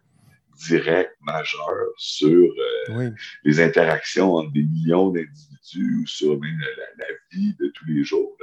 [0.57, 2.51] direct majeur sur
[2.89, 3.11] euh,
[3.43, 6.59] les interactions entre des millions d'individus ou sur même
[6.97, 8.35] la, vie de tous les jours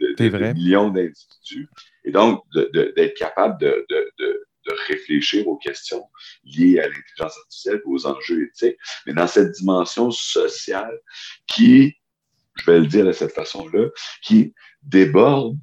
[0.00, 1.68] de, millions d'individus.
[2.04, 3.86] Et donc, d'être capable de,
[4.88, 6.04] réfléchir aux questions
[6.44, 10.96] liées à l'intelligence artificielle, aux enjeux éthiques, mais dans cette dimension sociale
[11.48, 11.96] qui,
[12.54, 13.88] je vais le dire de cette façon-là,
[14.22, 15.58] qui déborde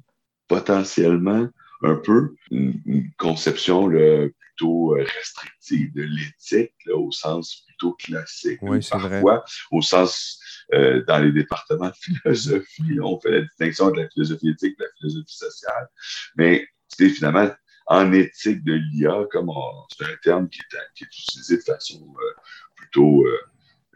[0.46, 1.48] potentiellement
[1.82, 8.58] un peu une, conception plutôt euh, restrictive de l'éthique au sens plutôt classique.
[8.62, 9.22] Oui, c'est vrai.
[9.70, 10.40] Au sens,
[10.74, 14.82] euh, dans les départements de philosophie, on fait la distinction entre la philosophie éthique et
[14.82, 15.88] la philosophie sociale.
[16.36, 17.50] Mais c'est finalement
[17.86, 19.50] en éthique de l'IA, comme
[19.96, 22.34] c'est un terme qui est, qui est, utilisé de façon euh,
[22.76, 23.24] plutôt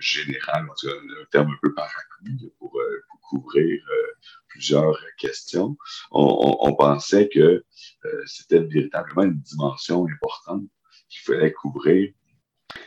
[0.02, 2.72] générale, en tout cas, un terme un peu parapluie pour,
[3.08, 3.82] pour couvrir
[4.52, 5.76] plusieurs questions,
[6.10, 7.64] on, pensait que
[8.04, 10.64] euh, c'était véritablement une dimension importante
[11.08, 12.12] qu'il fallait couvrir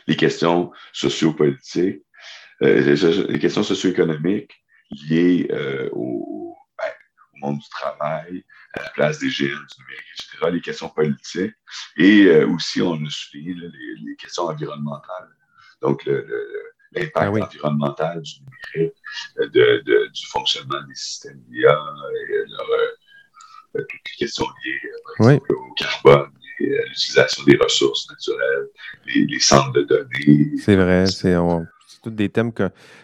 [0.06, 2.02] les questions sociopolitiques,
[2.62, 4.52] euh, les questions socio-économiques
[4.90, 6.92] liées euh, au, ben,
[7.34, 8.44] au, monde du travail,
[8.74, 11.54] à la place des géants du numérique, etc., les questions politiques,
[11.96, 15.28] et aussi on a suivi les, questions environnementales.
[15.82, 16.26] Donc, le,
[16.92, 18.94] l'impact ah environnemental du numérique,
[19.38, 22.46] euh, de, du fonctionnement des systèmes d'IA euh,
[23.76, 24.80] euh, toutes les questions liées,
[25.18, 28.68] par exemple, au carbone à l'utilisation des ressources naturelles,
[29.06, 30.56] les, centres de données.
[30.58, 31.36] C'est vrai, c'est
[32.02, 32.50] tous des thèmes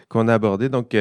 [0.09, 0.69] qu'on a abordés.
[0.69, 0.97] Donc,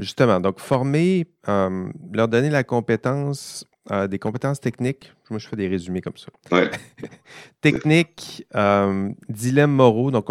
[0.00, 3.64] justement, donc former, leur donner la compétence
[4.08, 5.12] des compétences techniques.
[5.30, 6.28] Moi, je fais des résumés comme ça.
[6.50, 6.70] Ouais.
[7.60, 10.10] Technique, euh, dilemme moraux.
[10.10, 10.28] Donc,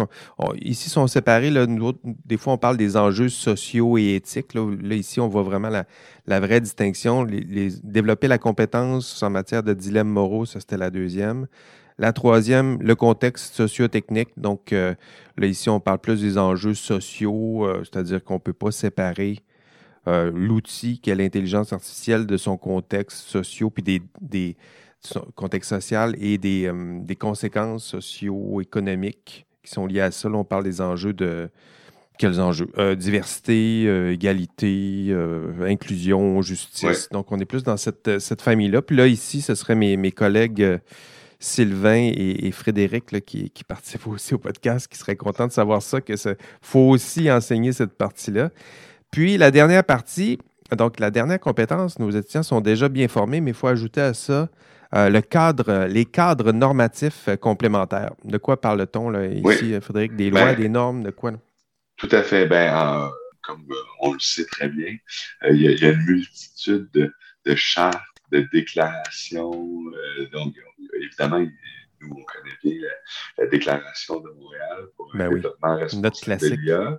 [0.60, 1.50] ici, sont séparés.
[1.50, 1.92] Là, nous
[2.24, 4.54] des fois, on parle des enjeux sociaux et éthiques.
[4.54, 7.24] Là, ici, on voit vraiment la, vraie distinction.
[7.24, 11.46] Les, développer la compétence en matière de dilemme moraux, ça, c'était la deuxième.
[11.98, 14.30] La troisième, le contexte socio-technique.
[14.36, 14.94] Donc, euh,
[15.36, 19.40] là, ici, on parle plus des enjeux sociaux, euh, c'est-à-dire qu'on ne peut pas séparer
[20.06, 24.56] euh, l'outil qu'est l'intelligence artificielle de son contexte social, puis des, des
[25.34, 30.28] contexte social et des, euh, des conséquences socio-économiques qui sont liées à ça.
[30.28, 31.50] Là, on parle des enjeux de
[32.18, 32.68] quels enjeux?
[32.78, 35.14] Euh, diversité, égalité,
[35.60, 37.08] inclusion, justice.
[37.10, 38.82] Donc, on est plus dans cette, cette famille-là.
[38.82, 40.80] Puis là, ici, ce seraient mes, mes collègues
[41.40, 46.00] Sylvain et, Frédéric qui, qui, participent aussi au podcast, qui seraient contents de savoir ça,
[46.00, 46.14] que
[46.60, 48.50] faut aussi enseigner cette partie-là.
[49.10, 50.38] Puis la dernière partie,
[50.76, 54.14] donc la dernière compétence, nos étudiants sont déjà bien formés, mais il faut ajouter à
[54.14, 54.48] ça
[54.94, 58.12] euh, le cadre, les cadres normatifs complémentaires.
[58.24, 60.16] De quoi parle-t-on ici, Frédéric?
[60.16, 61.32] Des lois, ben, des normes, de quoi?
[61.96, 62.46] Tout à fait.
[62.46, 63.10] Ben,
[63.42, 64.96] comme euh, on le sait très bien,
[65.44, 67.98] euh, il y, a une multitude de, chartes,
[68.30, 69.50] de déclarations.
[70.32, 70.54] donc,
[71.00, 71.46] évidemment,
[72.00, 72.88] nous, on connaît bien
[73.38, 76.98] la, Déclaration de Montréal pour un ben développement responsable de l'IA.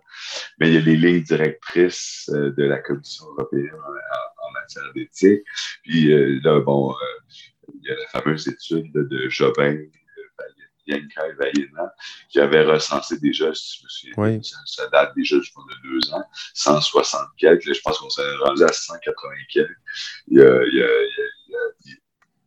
[0.60, 5.44] Mais il y a les lignes directrices euh, de la Commission européenne en, matière d'éthique.
[5.84, 6.96] Puis euh, là, bon, euh,
[7.74, 9.78] il y a la fameuse étude de Jobin,
[10.90, 11.94] Yanka et Vallena,
[12.30, 16.14] qui avait recensé déjà, si je me souviens, ça, date déjà, je pense, de deux
[16.14, 16.24] ans,
[16.54, 17.74] 160 quelques.
[17.74, 19.70] je pense qu'on s'est rendu à 180 quelques.
[20.28, 21.29] Il y a, il y a, il y a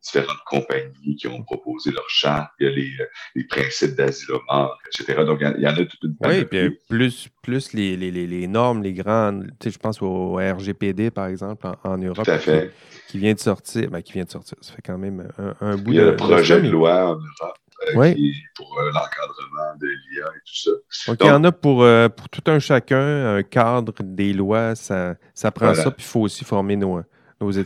[0.02, 4.78] différentes compagnies qui ont proposé leur charte, il y a les, euh, les principes d'asile-mort,
[4.86, 5.24] etc.
[5.24, 8.82] Donc, il y, en a toute une Oui, puis plus, plus les, les, les, normes,
[8.82, 12.24] les grandes, tu sais, je pense au RGPD, par exemple, en, Europe.
[12.24, 12.72] Tout à fait.
[13.08, 15.28] Qui, vient de sortir, ben, qui vient de sortir, ça fait quand même
[15.60, 15.96] un, bout de...
[15.96, 17.58] Il y a le projet de, loi en Europe.
[17.96, 18.14] Euh,
[18.54, 20.70] pour euh, l'encadrement de l'IA et tout ça.
[21.08, 21.84] Donc, il y en a pour,
[22.16, 26.20] pour tout un chacun, un cadre, des lois, ça, ça prend ça, puis il faut
[26.20, 27.02] aussi former nos,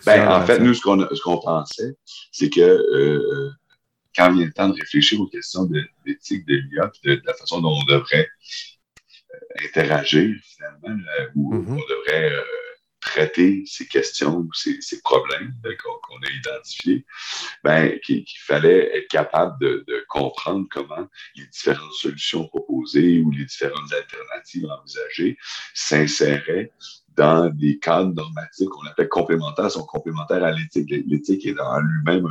[0.04, 1.96] ben, en fait, nous, ce qu'on pensait,
[2.32, 3.50] c'est que euh,
[4.16, 5.68] quand il vient le temps de réfléchir aux questions
[6.04, 8.28] d'éthique de, l'IA, de, la façon dont on devrait
[9.34, 11.02] euh, interagir finalement,
[11.34, 11.72] où mm-hmm.
[11.72, 12.42] on devrait euh,
[13.00, 17.04] traiter ces questions ou ces, problèmes qu'on a identifiés,
[17.62, 21.06] ben, qu'il fallait être capable de, de, comprendre comment
[21.36, 25.38] les différentes solutions proposées ou les différentes alternatives envisagées
[25.74, 26.72] s'inséraient
[27.16, 30.90] dans des cadres normatifs qu'on appelle complémentaires, sont complémentaires à l'éthique.
[30.90, 32.28] L'éthique est en lui-même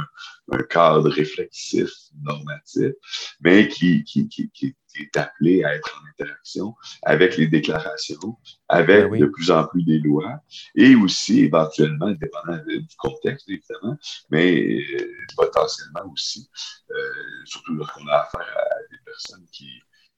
[0.52, 1.90] un, cadre réflexif,
[2.22, 2.94] normatif,
[3.42, 6.74] mais qui, qui, qui, qui, est appelé à être en interaction
[7.04, 8.38] avec les déclarations,
[8.70, 10.40] avec ben de plus en plus des lois,
[10.76, 13.98] et aussi éventuellement, dépendant du contexte évidemment,
[14.30, 16.50] mais euh, potentiellement aussi,
[16.92, 16.96] euh,
[17.44, 19.68] surtout lorsqu'on a affaire à des personnes qui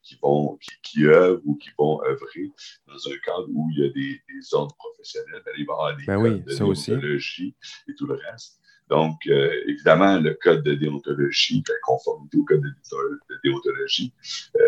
[0.08, 2.50] qui vont, qui, œuvrent ou qui vont œuvrer
[2.86, 5.42] dans un cadre où il y a des, des ordres professionnels.
[5.44, 7.54] Ben, il va y avoir des ben de déontologie
[7.88, 8.60] et tout le reste.
[8.88, 14.14] Donc, euh, évidemment, le code de déontologie, la conformité au code de, déontologie,
[14.56, 14.60] euh,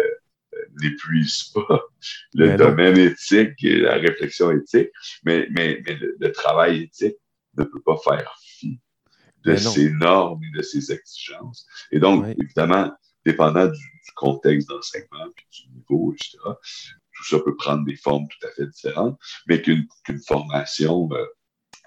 [0.55, 1.81] euh, n'épuise pas
[2.35, 4.91] le ben domaine éthique et la réflexion éthique,
[5.25, 7.17] mais, mais, mais le, travail éthique
[7.57, 8.79] ne peut pas faire fi
[9.45, 11.67] de ces normes et de ces exigences.
[11.93, 12.93] Et donc, évidemment,
[13.25, 13.79] dépendant du,
[14.17, 16.37] contexte d'enseignement, puis du niveau, etc.
[16.45, 19.87] Tout ça peut prendre des formes tout à fait différentes, mais qu'une
[20.27, 21.25] formation euh,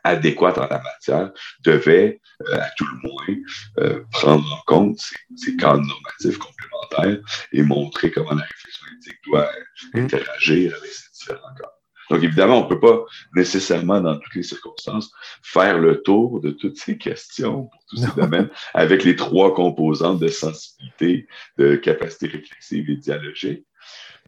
[0.04, 1.32] adéquate en la matière
[1.64, 3.44] devait, euh, à tout le moins,
[3.80, 5.00] euh, prendre en compte
[5.36, 7.20] ces, cadres normatifs complémentaires
[7.52, 9.50] et montrer comment la réflexion éthique doit
[9.94, 10.00] mmh.
[10.00, 11.73] interagir avec ces différents cadres.
[12.10, 13.04] Donc, évidemment, on ne peut pas
[13.36, 18.16] nécessairement, dans toutes les circonstances, faire le tour de toutes ces questions pour tous ces
[18.16, 21.28] domaines avec les trois composantes de sensibilité,
[21.58, 23.66] de capacité réflexive et dialogique.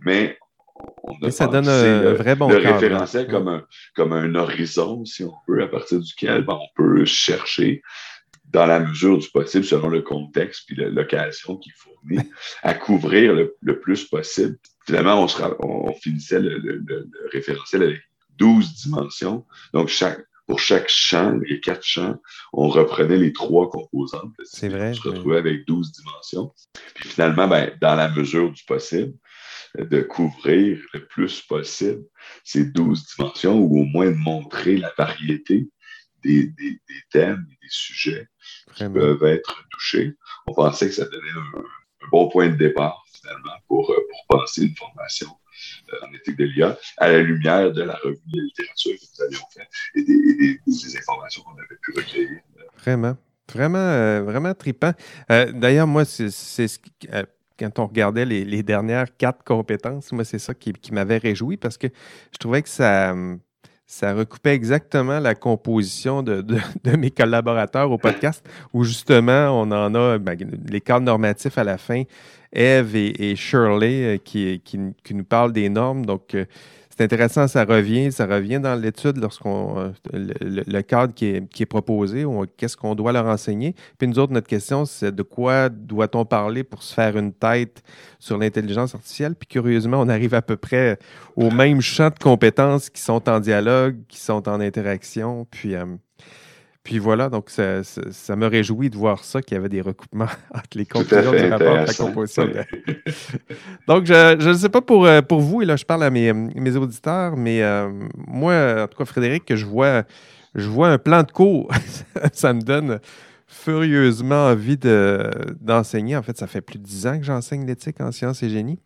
[0.01, 0.37] Mais
[1.03, 3.63] on a ça donne un vrai bon le référentiel comme, un,
[3.95, 7.81] comme un horizon, si on peut, à partir duquel ben, on peut chercher
[8.51, 12.19] dans la mesure du possible, selon le contexte puis l'occasion qu'il fournit,
[12.63, 14.57] à couvrir le, plus possible.
[14.85, 15.25] Finalement,
[15.59, 18.01] on, finissait le, référentiel avec
[18.37, 19.45] 12 dimensions.
[19.73, 22.15] Donc, chaque, pour chaque champ, les quatre champs,
[22.53, 24.33] on reprenait les trois composantes.
[24.43, 24.91] C'est vrai.
[24.91, 26.53] On se retrouvait avec 12 dimensions.
[26.95, 29.13] Puis finalement, ben, dans la mesure du possible,
[29.77, 32.03] de couvrir le plus possible
[32.43, 35.69] ces 12 dimensions ou au moins de montrer la variété
[36.23, 36.53] des,
[37.11, 38.27] thèmes et des sujets
[38.75, 40.15] qui peuvent être touchés.
[40.47, 41.63] On pensait que ça donnait un,
[42.11, 45.27] bon point de départ, finalement, pour, euh, pour penser une formation
[45.91, 49.25] euh, en éthique de l'IA à la lumière de la revue de littérature que nous
[49.25, 52.39] avions fait et des, informations qu'on avait pu recueillir.
[52.77, 53.17] Vraiment.
[53.51, 54.93] Vraiment, euh, vraiment trippant.
[55.29, 56.79] D'ailleurs, moi, c'est ce
[57.57, 61.77] quand on regardait les, dernières quatre compétences, moi, c'est ça qui, qui m'avait réjoui parce
[61.77, 61.87] que
[62.31, 63.39] je trouvais que ça, hum,
[63.85, 66.45] ça recoupait exactement la composition de,
[66.97, 71.77] mes collaborateurs au podcast, où justement, on en a ben, les cadres normatifs à la
[71.77, 72.03] fin,
[72.51, 76.05] Eve et, Shirley, euh, qui, qui, nous parlent des normes.
[76.05, 76.45] Donc, euh,
[76.95, 82.25] c'est intéressant, ça revient, ça revient dans l'étude lorsqu'on euh, le, cadre qui est, proposé,
[82.55, 83.75] qu'est-ce qu'on doit leur enseigner.
[83.97, 87.83] Puis nous autres, notre question, c'est de quoi doit-on parler pour se faire une tête
[88.17, 89.35] sur l'intelligence artificielle?
[89.35, 90.97] Puis curieusement, on arrive à peu près
[91.35, 95.45] au même champ de compétences qui sont en dialogue, qui sont en interaction.
[95.51, 95.85] Puis euh,
[96.85, 97.81] puis voilà, donc ça,
[98.35, 101.79] me réjouit de voir ça, qu'il y avait des recoupements entre les conclusions du rapport
[101.79, 102.47] et la composition.
[103.87, 106.31] donc, je ne sais pas pour, euh, pour vous, et là je parle à mes,
[106.31, 107.89] mes auditeurs, mais euh,
[108.27, 110.03] moi, en tout cas, Frédéric, que je vois,
[110.53, 111.71] je vois un plan de cours,
[112.33, 112.99] ça me donne
[113.47, 114.77] furieusement envie
[115.59, 116.15] d'enseigner.
[116.15, 118.77] en fait, ça fait plus de dix ans que j'enseigne l'éthique en sciences et génie,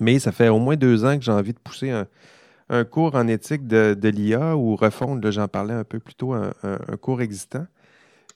[0.00, 2.08] mais ça fait au moins deux ans que j'ai envie de pousser un,
[2.68, 6.52] un cours en éthique de, l'IA ou refondre, j'en parlais un peu plus tôt, un,
[7.00, 7.66] cours existant.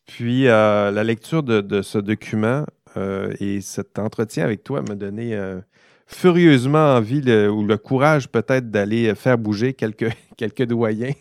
[0.06, 2.64] Puis euh, la lecture de, ce document
[2.96, 5.60] euh, et cet entretien avec toi m'a donné euh,
[6.06, 11.12] furieusement envie ou le courage peut-être d'aller faire bouger quelques, quelques doyens,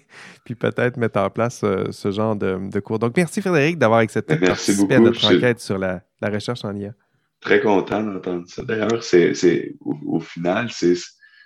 [0.45, 2.99] puis peut-être mettre en place ce genre de, cours.
[2.99, 6.93] Donc merci Frédéric d'avoir accepté de participer à notre enquête sur la, recherche en IA.
[7.41, 8.63] Très content d'entendre ça.
[8.63, 10.95] D'ailleurs, c'est, au final, c'est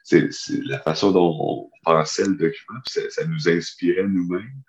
[0.04, 0.30] c'est
[0.66, 4.62] la façon dont on pensait le document, ça, ça nous inspirait nous-mêmes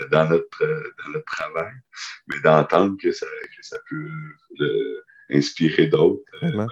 [0.00, 1.72] euh, dans notre, euh, dans notre travail,
[2.28, 4.10] mais d'entendre que ça, que ça peut
[5.30, 6.22] inspirer d'autres.
[6.42, 6.68] Euh, ben,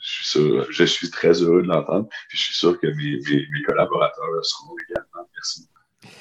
[0.00, 3.18] je suis, sûr, je suis très heureux de l'entendre, puis je suis sûr que mes,
[3.26, 5.28] mes, collaborateurs le seront également.
[5.34, 5.68] Merci.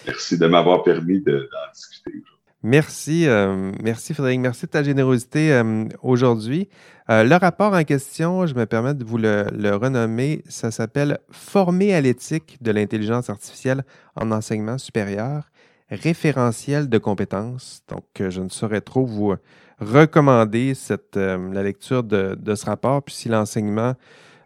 [0.06, 1.38] Merci de m'avoir permis d'en
[1.74, 2.38] discuter aujourd'hui.
[2.64, 4.40] Merci, euh, merci Frédéric.
[4.40, 6.70] Merci de ta générosité euh, aujourd'hui.
[7.10, 11.94] Euh, le rapport en question, je me permets de vous le, renommer, ça s'appelle Former
[11.94, 13.84] à l'éthique de l'intelligence artificielle
[14.16, 15.50] en enseignement supérieur,
[15.90, 17.82] référentiel de compétences.
[17.88, 19.36] Donc, je ne saurais trop vous
[19.80, 23.02] recommander cette, la lecture de, de, ce rapport.
[23.04, 23.94] Puis si l'enseignement,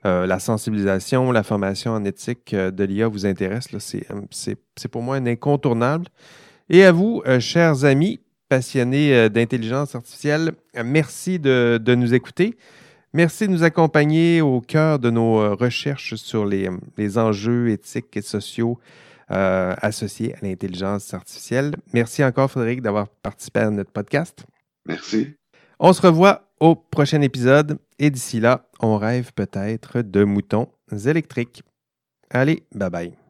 [0.03, 3.70] la sensibilisation, la formation en éthique de l'IA vous intéresse,
[4.30, 6.05] c'est pour moi un incontournable.
[6.74, 8.22] Et à vous, euh, chers amis
[8.52, 10.52] passionnés euh, d'intelligence artificielle,
[10.84, 12.58] merci de, nous écouter.
[13.14, 16.68] Merci de nous accompagner au cœur de nos euh, recherches sur les,
[17.18, 18.78] enjeux éthiques et sociaux
[19.30, 21.74] associés à l'intelligence artificielle.
[21.93, 24.43] Merci encore, Frédéric, d'avoir participé à notre podcast.
[24.86, 25.38] Merci.
[25.80, 30.68] On se revoit au prochain épisode et d'ici là, on rêve peut-être de moutons
[31.06, 31.64] électriques.
[32.30, 33.20] Allez, bye bye.